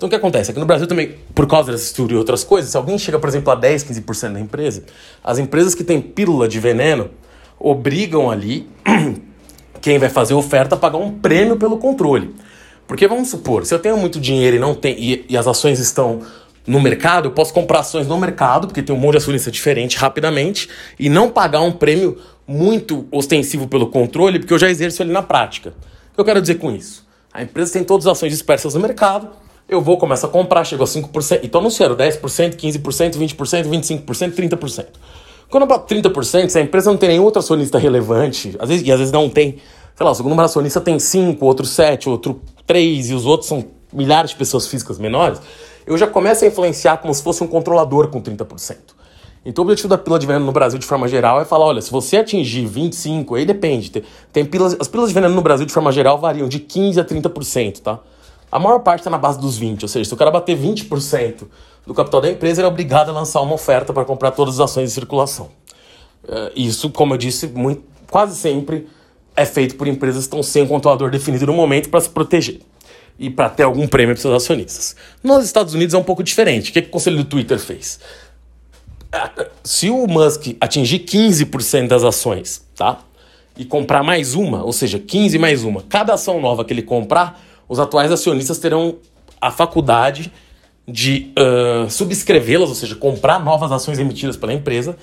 Então, 0.00 0.06
o 0.06 0.10
que 0.10 0.16
acontece? 0.16 0.50
Aqui 0.50 0.58
no 0.58 0.64
Brasil 0.64 0.86
também, 0.86 1.16
por 1.34 1.46
causa 1.46 1.72
dessa 1.72 1.84
estrutura 1.84 2.14
e 2.14 2.16
outras 2.16 2.42
coisas, 2.42 2.70
se 2.70 2.76
alguém 2.78 2.96
chega, 2.96 3.18
por 3.18 3.28
exemplo, 3.28 3.52
a 3.52 3.60
10%, 3.60 3.86
15% 3.86 4.32
da 4.32 4.40
empresa, 4.40 4.84
as 5.22 5.38
empresas 5.38 5.74
que 5.74 5.84
têm 5.84 6.00
pílula 6.00 6.48
de 6.48 6.58
veneno 6.58 7.10
obrigam 7.58 8.30
ali 8.30 8.66
quem 9.82 9.98
vai 9.98 10.08
fazer 10.08 10.32
oferta 10.32 10.74
a 10.74 10.78
pagar 10.78 10.96
um 10.96 11.18
prêmio 11.18 11.58
pelo 11.58 11.76
controle. 11.76 12.34
Porque 12.86 13.06
vamos 13.06 13.28
supor, 13.28 13.66
se 13.66 13.74
eu 13.74 13.78
tenho 13.78 13.98
muito 13.98 14.18
dinheiro 14.18 14.56
e 14.56 14.58
não 14.58 14.74
tem 14.74 14.98
e, 14.98 15.26
e, 15.28 15.36
as 15.36 15.46
ações 15.46 15.78
estão 15.78 16.22
no 16.66 16.80
mercado, 16.80 17.28
eu 17.28 17.32
posso 17.32 17.52
comprar 17.52 17.80
ações 17.80 18.06
no 18.06 18.18
mercado, 18.18 18.68
porque 18.68 18.82
tem 18.82 18.96
um 18.96 18.98
monte 18.98 19.12
de 19.12 19.18
acionista 19.18 19.50
diferente 19.50 19.98
rapidamente, 19.98 20.66
e 20.98 21.10
não 21.10 21.28
pagar 21.28 21.60
um 21.60 21.72
prêmio 21.72 22.16
muito 22.48 23.06
ostensivo 23.12 23.68
pelo 23.68 23.88
controle, 23.88 24.38
porque 24.38 24.54
eu 24.54 24.58
já 24.58 24.70
exerço 24.70 25.02
ele 25.02 25.12
na 25.12 25.22
prática. 25.22 25.74
O 26.12 26.14
que 26.14 26.20
eu 26.22 26.24
quero 26.24 26.40
dizer 26.40 26.54
com 26.54 26.74
isso? 26.74 27.06
A 27.30 27.42
empresa 27.42 27.74
tem 27.74 27.84
todas 27.84 28.06
as 28.06 28.12
ações 28.16 28.30
dispersas 28.32 28.72
no 28.72 28.80
mercado, 28.80 29.28
eu 29.70 29.80
vou, 29.80 29.96
começar 29.96 30.26
a 30.26 30.30
comprar, 30.30 30.64
chego 30.64 30.82
a 30.82 30.86
5%, 30.86 31.40
então 31.42 31.60
anunciaram 31.60 31.96
10%, 31.96 32.56
15%, 32.56 33.16
20%, 33.16 34.04
25%, 34.04 34.34
30%. 34.34 34.86
Quando 35.48 35.62
eu 35.62 35.66
bato 35.66 35.92
30%, 35.92 36.48
se 36.48 36.58
a 36.58 36.62
empresa 36.62 36.90
não 36.90 36.98
tem 36.98 37.08
nenhum 37.08 37.24
outro 37.24 37.38
acionista 37.38 37.78
relevante, 37.78 38.56
às 38.58 38.68
vezes, 38.68 38.86
e 38.86 38.92
às 38.92 38.98
vezes 38.98 39.12
não 39.12 39.28
tem, 39.28 39.58
sei 39.96 40.04
lá, 40.04 40.10
o 40.12 40.14
segundo 40.14 40.40
acionista 40.40 40.80
tem 40.80 40.98
5, 40.98 41.44
outro 41.44 41.66
7, 41.66 42.08
outro 42.08 42.40
3, 42.66 43.10
e 43.10 43.14
os 43.14 43.26
outros 43.26 43.48
são 43.48 43.64
milhares 43.92 44.30
de 44.30 44.36
pessoas 44.36 44.66
físicas 44.66 44.98
menores, 44.98 45.40
eu 45.86 45.96
já 45.98 46.06
começo 46.06 46.44
a 46.44 46.48
influenciar 46.48 46.98
como 46.98 47.12
se 47.12 47.22
fosse 47.22 47.42
um 47.42 47.46
controlador 47.46 48.08
com 48.08 48.20
30%. 48.20 48.76
Então 49.44 49.64
o 49.64 49.66
objetivo 49.66 49.88
da 49.88 49.96
pílula 49.96 50.18
de 50.18 50.26
veneno 50.26 50.44
no 50.44 50.52
Brasil 50.52 50.78
de 50.78 50.84
forma 50.84 51.08
geral 51.08 51.40
é 51.40 51.44
falar, 51.44 51.66
olha, 51.66 51.80
se 51.80 51.90
você 51.90 52.18
atingir 52.18 52.66
25, 52.66 53.34
aí 53.34 53.44
depende, 53.44 53.90
tem, 54.32 54.44
pílulas, 54.44 54.76
as 54.78 54.86
pílulas 54.86 55.10
de 55.10 55.14
veneno 55.14 55.34
no 55.34 55.40
Brasil 55.40 55.64
de 55.64 55.72
forma 55.72 55.90
geral 55.90 56.18
variam 56.18 56.48
de 56.48 56.60
15 56.60 57.00
a 57.00 57.04
30%, 57.04 57.80
tá? 57.80 57.98
A 58.50 58.58
maior 58.58 58.80
parte 58.80 59.00
está 59.00 59.10
na 59.10 59.18
base 59.18 59.38
dos 59.38 59.56
20, 59.56 59.82
ou 59.82 59.88
seja, 59.88 60.08
se 60.08 60.14
o 60.14 60.16
cara 60.16 60.30
bater 60.30 60.56
20% 60.56 61.46
do 61.86 61.94
capital 61.94 62.20
da 62.20 62.30
empresa, 62.30 62.60
ele 62.60 62.66
é 62.66 62.68
obrigado 62.68 63.10
a 63.10 63.12
lançar 63.12 63.40
uma 63.40 63.54
oferta 63.54 63.92
para 63.92 64.04
comprar 64.04 64.32
todas 64.32 64.54
as 64.54 64.70
ações 64.70 64.90
em 64.90 64.94
circulação. 64.94 65.50
Uh, 66.24 66.50
isso, 66.54 66.90
como 66.90 67.14
eu 67.14 67.18
disse, 67.18 67.46
muito, 67.46 67.82
quase 68.10 68.36
sempre 68.36 68.86
é 69.36 69.44
feito 69.46 69.76
por 69.76 69.86
empresas 69.86 70.24
que 70.24 70.26
estão 70.26 70.42
sem 70.42 70.62
um 70.62 70.66
controlador 70.66 71.10
definido 71.10 71.46
no 71.46 71.52
momento 71.52 71.88
para 71.88 72.00
se 72.00 72.10
proteger 72.10 72.60
e 73.18 73.30
para 73.30 73.48
ter 73.48 73.62
algum 73.62 73.86
prêmio 73.86 74.14
para 74.14 74.22
seus 74.22 74.34
acionistas. 74.34 74.96
Nos 75.22 75.44
Estados 75.44 75.74
Unidos 75.74 75.94
é 75.94 75.98
um 75.98 76.02
pouco 76.02 76.22
diferente. 76.22 76.70
O 76.70 76.72
que, 76.72 76.82
que 76.82 76.88
o 76.88 76.90
conselho 76.90 77.18
do 77.18 77.24
Twitter 77.24 77.58
fez? 77.58 78.00
Se 79.62 79.90
o 79.90 80.06
Musk 80.06 80.56
atingir 80.60 81.00
15% 81.00 81.88
das 81.88 82.04
ações, 82.04 82.64
tá? 82.76 83.00
E 83.56 83.64
comprar 83.64 84.02
mais 84.02 84.34
uma, 84.34 84.64
ou 84.64 84.72
seja, 84.72 84.98
15 84.98 85.38
mais 85.38 85.64
uma, 85.64 85.82
cada 85.82 86.14
ação 86.14 86.40
nova 86.40 86.64
que 86.64 86.72
ele 86.72 86.82
comprar, 86.82 87.40
os 87.70 87.78
atuais 87.78 88.10
acionistas 88.10 88.58
terão 88.58 88.96
a 89.40 89.52
faculdade 89.52 90.32
de 90.88 91.32
uh, 91.38 91.88
subscrevê-las, 91.88 92.68
ou 92.68 92.74
seja, 92.74 92.96
comprar 92.96 93.38
novas 93.38 93.70
ações 93.70 94.00
emitidas 94.00 94.36
pela 94.36 94.52
empresa, 94.52 94.96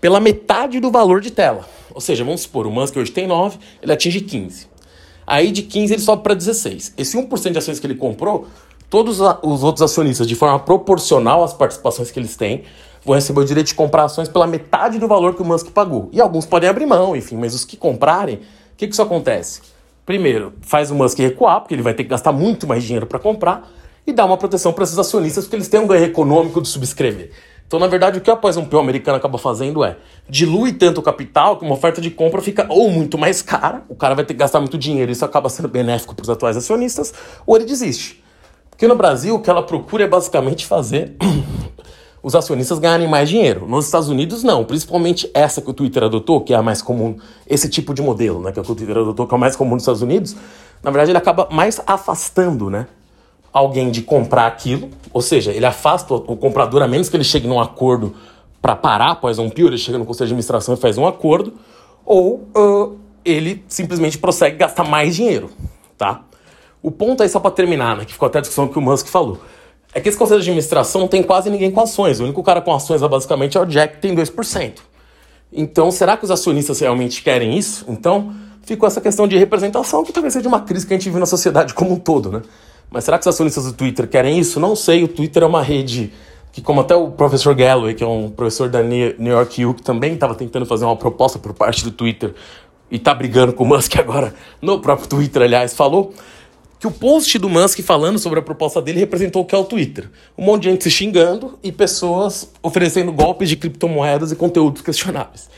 pela 0.00 0.18
metade 0.18 0.80
do 0.80 0.90
valor 0.90 1.20
de 1.20 1.30
tela. 1.30 1.68
Ou 1.92 2.00
seja, 2.00 2.24
vamos 2.24 2.40
supor, 2.40 2.66
o 2.66 2.70
Musk 2.70 2.96
hoje 2.96 3.12
tem 3.12 3.26
9, 3.26 3.58
ele 3.82 3.92
atinge 3.92 4.22
15. 4.22 4.68
Aí 5.26 5.52
de 5.52 5.62
15 5.64 5.92
ele 5.92 6.02
sobe 6.02 6.22
para 6.22 6.32
16. 6.32 6.94
Esse 6.96 7.14
1% 7.14 7.52
de 7.52 7.58
ações 7.58 7.78
que 7.78 7.86
ele 7.86 7.94
comprou, 7.94 8.46
todos 8.88 9.20
os 9.42 9.62
outros 9.62 9.82
acionistas, 9.82 10.26
de 10.26 10.34
forma 10.34 10.58
proporcional 10.58 11.44
às 11.44 11.52
participações 11.52 12.10
que 12.10 12.18
eles 12.18 12.36
têm, 12.36 12.64
vão 13.04 13.14
receber 13.14 13.40
o 13.40 13.44
direito 13.44 13.66
de 13.66 13.74
comprar 13.74 14.04
ações 14.04 14.30
pela 14.30 14.46
metade 14.46 14.98
do 14.98 15.06
valor 15.06 15.34
que 15.34 15.42
o 15.42 15.44
Musk 15.44 15.68
pagou. 15.72 16.08
E 16.10 16.22
alguns 16.22 16.46
podem 16.46 16.70
abrir 16.70 16.86
mão, 16.86 17.14
enfim, 17.14 17.36
mas 17.36 17.54
os 17.54 17.66
que 17.66 17.76
comprarem, 17.76 18.36
o 18.36 18.76
que, 18.78 18.86
que 18.86 18.94
isso 18.94 19.02
acontece? 19.02 19.73
Primeiro, 20.04 20.52
faz 20.60 20.90
o 20.90 20.94
Musk 20.94 21.18
recuar, 21.18 21.60
porque 21.60 21.74
ele 21.74 21.82
vai 21.82 21.94
ter 21.94 22.04
que 22.04 22.10
gastar 22.10 22.32
muito 22.32 22.66
mais 22.66 22.84
dinheiro 22.84 23.06
para 23.06 23.18
comprar, 23.18 23.70
e 24.06 24.12
dá 24.12 24.24
uma 24.24 24.36
proteção 24.36 24.72
para 24.72 24.84
esses 24.84 24.98
acionistas, 24.98 25.44
porque 25.44 25.56
eles 25.56 25.68
têm 25.68 25.80
um 25.80 25.86
ganho 25.86 26.04
econômico 26.04 26.60
de 26.60 26.68
subscrever. 26.68 27.30
Então, 27.66 27.80
na 27.80 27.86
verdade, 27.86 28.18
o 28.18 28.20
que 28.20 28.30
a 28.30 28.34
após 28.34 28.56
um 28.56 28.64
PO 28.66 28.78
americano 28.78 29.16
acaba 29.16 29.38
fazendo 29.38 29.82
é 29.82 29.96
dilui 30.28 30.72
tanto 30.72 31.00
o 31.00 31.02
capital 31.02 31.56
que 31.56 31.64
uma 31.64 31.74
oferta 31.74 32.00
de 32.00 32.10
compra 32.10 32.42
fica 32.42 32.66
ou 32.68 32.90
muito 32.90 33.16
mais 33.16 33.40
cara, 33.40 33.82
o 33.88 33.94
cara 33.94 34.14
vai 34.14 34.24
ter 34.24 34.34
que 34.34 34.40
gastar 34.40 34.60
muito 34.60 34.76
dinheiro, 34.76 35.10
isso 35.10 35.24
acaba 35.24 35.48
sendo 35.48 35.68
benéfico 35.68 36.14
para 36.14 36.22
os 36.22 36.30
atuais 36.30 36.56
acionistas, 36.56 37.14
ou 37.46 37.56
ele 37.56 37.64
desiste. 37.64 38.22
Porque 38.70 38.86
no 38.86 38.94
Brasil, 38.94 39.34
o 39.36 39.40
que 39.40 39.48
ela 39.48 39.62
procura 39.62 40.04
é 40.04 40.06
basicamente 40.06 40.66
fazer 40.66 41.16
os 42.24 42.34
acionistas 42.34 42.78
ganharem 42.78 43.06
mais 43.06 43.28
dinheiro. 43.28 43.68
Nos 43.68 43.84
Estados 43.84 44.08
Unidos, 44.08 44.42
não. 44.42 44.64
Principalmente 44.64 45.30
essa 45.32 45.60
que 45.60 45.70
o 45.70 45.74
Twitter 45.74 46.02
adotou, 46.02 46.40
que 46.40 46.52
é 46.52 46.56
a 46.56 46.62
mais 46.62 46.82
comum, 46.82 47.16
esse 47.46 47.68
tipo 47.68 47.94
de 47.94 48.02
modelo, 48.02 48.40
né? 48.40 48.50
Que 48.50 48.58
é 48.58 48.62
o 48.62 48.64
Twitter 48.64 48.96
adotou, 48.96 49.26
que 49.26 49.34
é 49.34 49.36
o 49.36 49.40
mais 49.40 49.54
comum 49.54 49.74
nos 49.74 49.82
Estados 49.82 50.02
Unidos. 50.02 50.34
Na 50.82 50.90
verdade, 50.90 51.10
ele 51.10 51.18
acaba 51.18 51.46
mais 51.52 51.80
afastando, 51.86 52.68
né? 52.70 52.86
alguém 53.54 53.92
de 53.92 54.02
comprar 54.02 54.48
aquilo, 54.48 54.90
ou 55.12 55.22
seja, 55.22 55.52
ele 55.52 55.64
afasta 55.64 56.12
o 56.12 56.36
comprador 56.36 56.82
a 56.82 56.88
menos 56.88 57.08
que 57.08 57.16
ele 57.16 57.22
chegue 57.22 57.46
num 57.46 57.60
acordo 57.60 58.12
para 58.60 58.74
parar 58.74 59.12
após 59.12 59.38
um 59.38 59.48
PIO, 59.48 59.68
ele 59.68 59.78
chega 59.78 59.96
no 59.96 60.04
conselho 60.04 60.26
de 60.26 60.32
administração 60.32 60.74
e 60.74 60.76
faz 60.76 60.98
um 60.98 61.06
acordo, 61.06 61.54
ou 62.04 62.48
uh, 62.56 62.98
ele 63.24 63.64
simplesmente 63.68 64.18
prossegue 64.18 64.56
gastar 64.56 64.82
mais 64.82 65.14
dinheiro, 65.14 65.50
tá? 65.96 66.24
O 66.82 66.90
ponto 66.90 67.22
aí, 67.22 67.28
só 67.28 67.38
para 67.38 67.52
terminar, 67.52 67.96
né, 67.96 68.04
que 68.04 68.12
ficou 68.12 68.26
até 68.26 68.38
a 68.38 68.40
discussão 68.40 68.66
que 68.66 68.76
o 68.76 68.82
Musk 68.82 69.06
falou, 69.06 69.38
é 69.94 70.00
que 70.00 70.08
esse 70.08 70.18
conselho 70.18 70.40
de 70.40 70.48
administração 70.48 71.00
não 71.00 71.08
tem 71.08 71.22
quase 71.22 71.48
ninguém 71.48 71.70
com 71.70 71.80
ações. 71.80 72.18
O 72.18 72.24
único 72.24 72.42
cara 72.42 72.60
com 72.60 72.74
ações 72.74 73.00
é 73.00 73.08
basicamente 73.08 73.56
é 73.56 73.60
o 73.60 73.64
Jack, 73.64 73.94
que 73.94 74.00
tem 74.00 74.14
2%. 74.14 74.72
Então, 75.52 75.90
será 75.92 76.16
que 76.16 76.24
os 76.24 76.32
acionistas 76.32 76.80
realmente 76.80 77.22
querem 77.22 77.56
isso? 77.56 77.84
Então, 77.88 78.34
ficou 78.62 78.88
essa 78.88 79.00
questão 79.00 79.28
de 79.28 79.38
representação, 79.38 80.02
que 80.04 80.12
talvez 80.12 80.34
seja 80.34 80.48
uma 80.48 80.60
crise 80.60 80.84
que 80.84 80.92
a 80.92 80.96
gente 80.96 81.04
vive 81.04 81.20
na 81.20 81.26
sociedade 81.26 81.72
como 81.72 81.92
um 81.92 81.98
todo, 81.98 82.32
né? 82.32 82.42
Mas 82.90 83.04
será 83.04 83.18
que 83.18 83.22
os 83.22 83.28
acionistas 83.28 83.64
do 83.66 83.72
Twitter 83.72 84.08
querem 84.08 84.36
isso? 84.36 84.58
Não 84.58 84.74
sei. 84.74 85.04
O 85.04 85.08
Twitter 85.08 85.44
é 85.44 85.46
uma 85.46 85.62
rede 85.62 86.12
que, 86.52 86.60
como 86.60 86.80
até 86.80 86.96
o 86.96 87.10
professor 87.10 87.54
Galloway, 87.54 87.94
que 87.94 88.02
é 88.02 88.06
um 88.06 88.30
professor 88.30 88.68
da 88.68 88.82
New 88.82 89.14
York 89.18 89.64
U, 89.64 89.74
que 89.74 89.82
também 89.82 90.14
estava 90.14 90.34
tentando 90.34 90.66
fazer 90.66 90.84
uma 90.84 90.96
proposta 90.96 91.38
por 91.38 91.52
parte 91.54 91.84
do 91.84 91.92
Twitter 91.92 92.34
e 92.90 92.96
está 92.96 93.14
brigando 93.14 93.52
com 93.52 93.62
o 93.62 93.66
Musk 93.66 93.96
agora 93.96 94.34
no 94.60 94.80
próprio 94.80 95.08
Twitter, 95.08 95.42
aliás, 95.42 95.72
falou 95.72 96.12
que 96.84 96.88
o 96.88 96.90
post 96.90 97.38
do 97.38 97.48
Musk 97.48 97.80
falando 97.80 98.18
sobre 98.18 98.40
a 98.40 98.42
proposta 98.42 98.82
dele 98.82 99.00
representou 99.00 99.40
o 99.40 99.44
que 99.46 99.54
é 99.54 99.58
o 99.58 99.64
Twitter. 99.64 100.10
Um 100.36 100.44
monte 100.44 100.64
de 100.64 100.70
gente 100.70 100.84
se 100.84 100.90
xingando 100.90 101.58
e 101.62 101.72
pessoas 101.72 102.50
oferecendo 102.62 103.10
golpes 103.10 103.48
de 103.48 103.56
criptomoedas 103.56 104.30
e 104.32 104.36
conteúdos 104.36 104.82
questionáveis. 104.82 105.48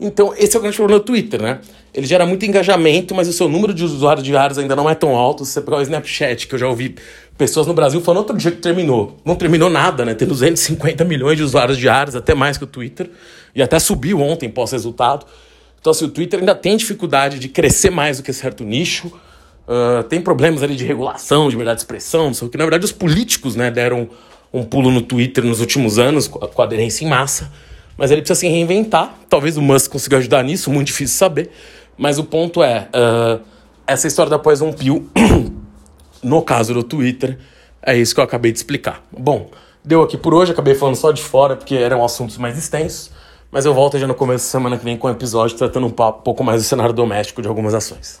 Então, 0.00 0.34
esse 0.36 0.56
é 0.56 0.58
o 0.58 0.62
grande 0.62 0.76
problema 0.76 0.98
do 0.98 1.04
Twitter, 1.06 1.40
né? 1.40 1.60
Ele 1.94 2.04
gera 2.04 2.26
muito 2.26 2.44
engajamento, 2.44 3.14
mas 3.14 3.28
o 3.28 3.32
seu 3.32 3.48
número 3.48 3.72
de 3.72 3.84
usuários 3.84 4.26
diários 4.26 4.58
ainda 4.58 4.74
não 4.74 4.90
é 4.90 4.94
tão 4.96 5.14
alto. 5.14 5.44
Se 5.44 5.52
você 5.52 5.60
pegar 5.60 5.76
o 5.76 5.82
Snapchat, 5.82 6.48
que 6.48 6.54
eu 6.56 6.58
já 6.58 6.66
ouvi 6.66 6.96
pessoas 7.38 7.68
no 7.68 7.72
Brasil 7.72 8.00
falando 8.00 8.18
outro 8.22 8.36
dia 8.36 8.50
que 8.50 8.58
terminou. 8.58 9.16
Não 9.24 9.36
terminou 9.36 9.70
nada, 9.70 10.04
né? 10.04 10.14
Tem 10.14 10.26
250 10.26 11.04
milhões 11.04 11.36
de 11.36 11.44
usuários 11.44 11.78
diários, 11.78 12.16
até 12.16 12.34
mais 12.34 12.58
que 12.58 12.64
o 12.64 12.66
Twitter. 12.66 13.08
E 13.54 13.62
até 13.62 13.78
subiu 13.78 14.20
ontem 14.20 14.48
pós-resultado. 14.48 15.26
Então, 15.80 15.92
assim, 15.92 16.06
o 16.06 16.08
Twitter 16.08 16.40
ainda 16.40 16.56
tem 16.56 16.76
dificuldade 16.76 17.38
de 17.38 17.48
crescer 17.48 17.90
mais 17.90 18.16
do 18.16 18.24
que 18.24 18.32
certo 18.32 18.64
nicho. 18.64 19.12
Uh, 19.66 20.02
tem 20.04 20.20
problemas 20.20 20.62
ali 20.62 20.76
de 20.76 20.84
regulação, 20.84 21.46
de 21.46 21.50
liberdade 21.50 21.78
de 21.78 21.82
expressão, 21.82 22.26
não 22.26 22.34
sei 22.34 22.46
o 22.46 22.50
que. 22.50 22.56
Na 22.56 22.64
verdade, 22.64 22.84
os 22.84 22.92
políticos 22.92 23.56
né, 23.56 23.70
deram 23.70 24.08
um 24.52 24.62
pulo 24.62 24.90
no 24.90 25.02
Twitter 25.02 25.44
nos 25.44 25.60
últimos 25.60 25.98
anos, 25.98 26.28
com 26.28 26.62
aderência 26.62 27.04
em 27.04 27.08
massa. 27.08 27.50
Mas 27.96 28.10
ele 28.10 28.20
precisa 28.20 28.40
se 28.40 28.48
reinventar. 28.48 29.14
Talvez 29.28 29.56
o 29.56 29.62
Musk 29.62 29.90
consiga 29.90 30.18
ajudar 30.18 30.42
nisso, 30.44 30.70
muito 30.70 30.88
difícil 30.88 31.16
saber. 31.16 31.50
Mas 31.96 32.18
o 32.18 32.24
ponto 32.24 32.62
é, 32.62 32.88
uh, 32.94 33.40
essa 33.86 34.06
história 34.06 34.30
da 34.30 34.38
Poison 34.38 34.72
Pill, 34.72 35.08
no 36.22 36.42
caso 36.42 36.74
do 36.74 36.82
Twitter, 36.82 37.38
é 37.82 37.96
isso 37.96 38.14
que 38.14 38.20
eu 38.20 38.24
acabei 38.24 38.52
de 38.52 38.58
explicar. 38.58 39.02
Bom, 39.10 39.50
deu 39.84 40.02
aqui 40.02 40.16
por 40.16 40.34
hoje, 40.34 40.52
acabei 40.52 40.74
falando 40.74 40.96
só 40.96 41.10
de 41.10 41.22
fora, 41.22 41.56
porque 41.56 41.74
eram 41.74 42.04
assuntos 42.04 42.36
mais 42.36 42.56
extensos. 42.56 43.10
Mas 43.50 43.64
eu 43.64 43.72
volto 43.72 43.98
já 43.98 44.06
no 44.06 44.14
começo 44.14 44.44
da 44.44 44.50
semana 44.50 44.76
que 44.76 44.84
vem 44.84 44.96
com 44.96 45.08
um 45.08 45.10
episódio 45.10 45.56
tratando 45.56 45.86
um 45.86 45.90
pouco 45.90 46.44
mais 46.44 46.62
do 46.62 46.66
cenário 46.66 46.92
doméstico 46.92 47.40
de 47.40 47.48
algumas 47.48 47.74
ações. 47.74 48.20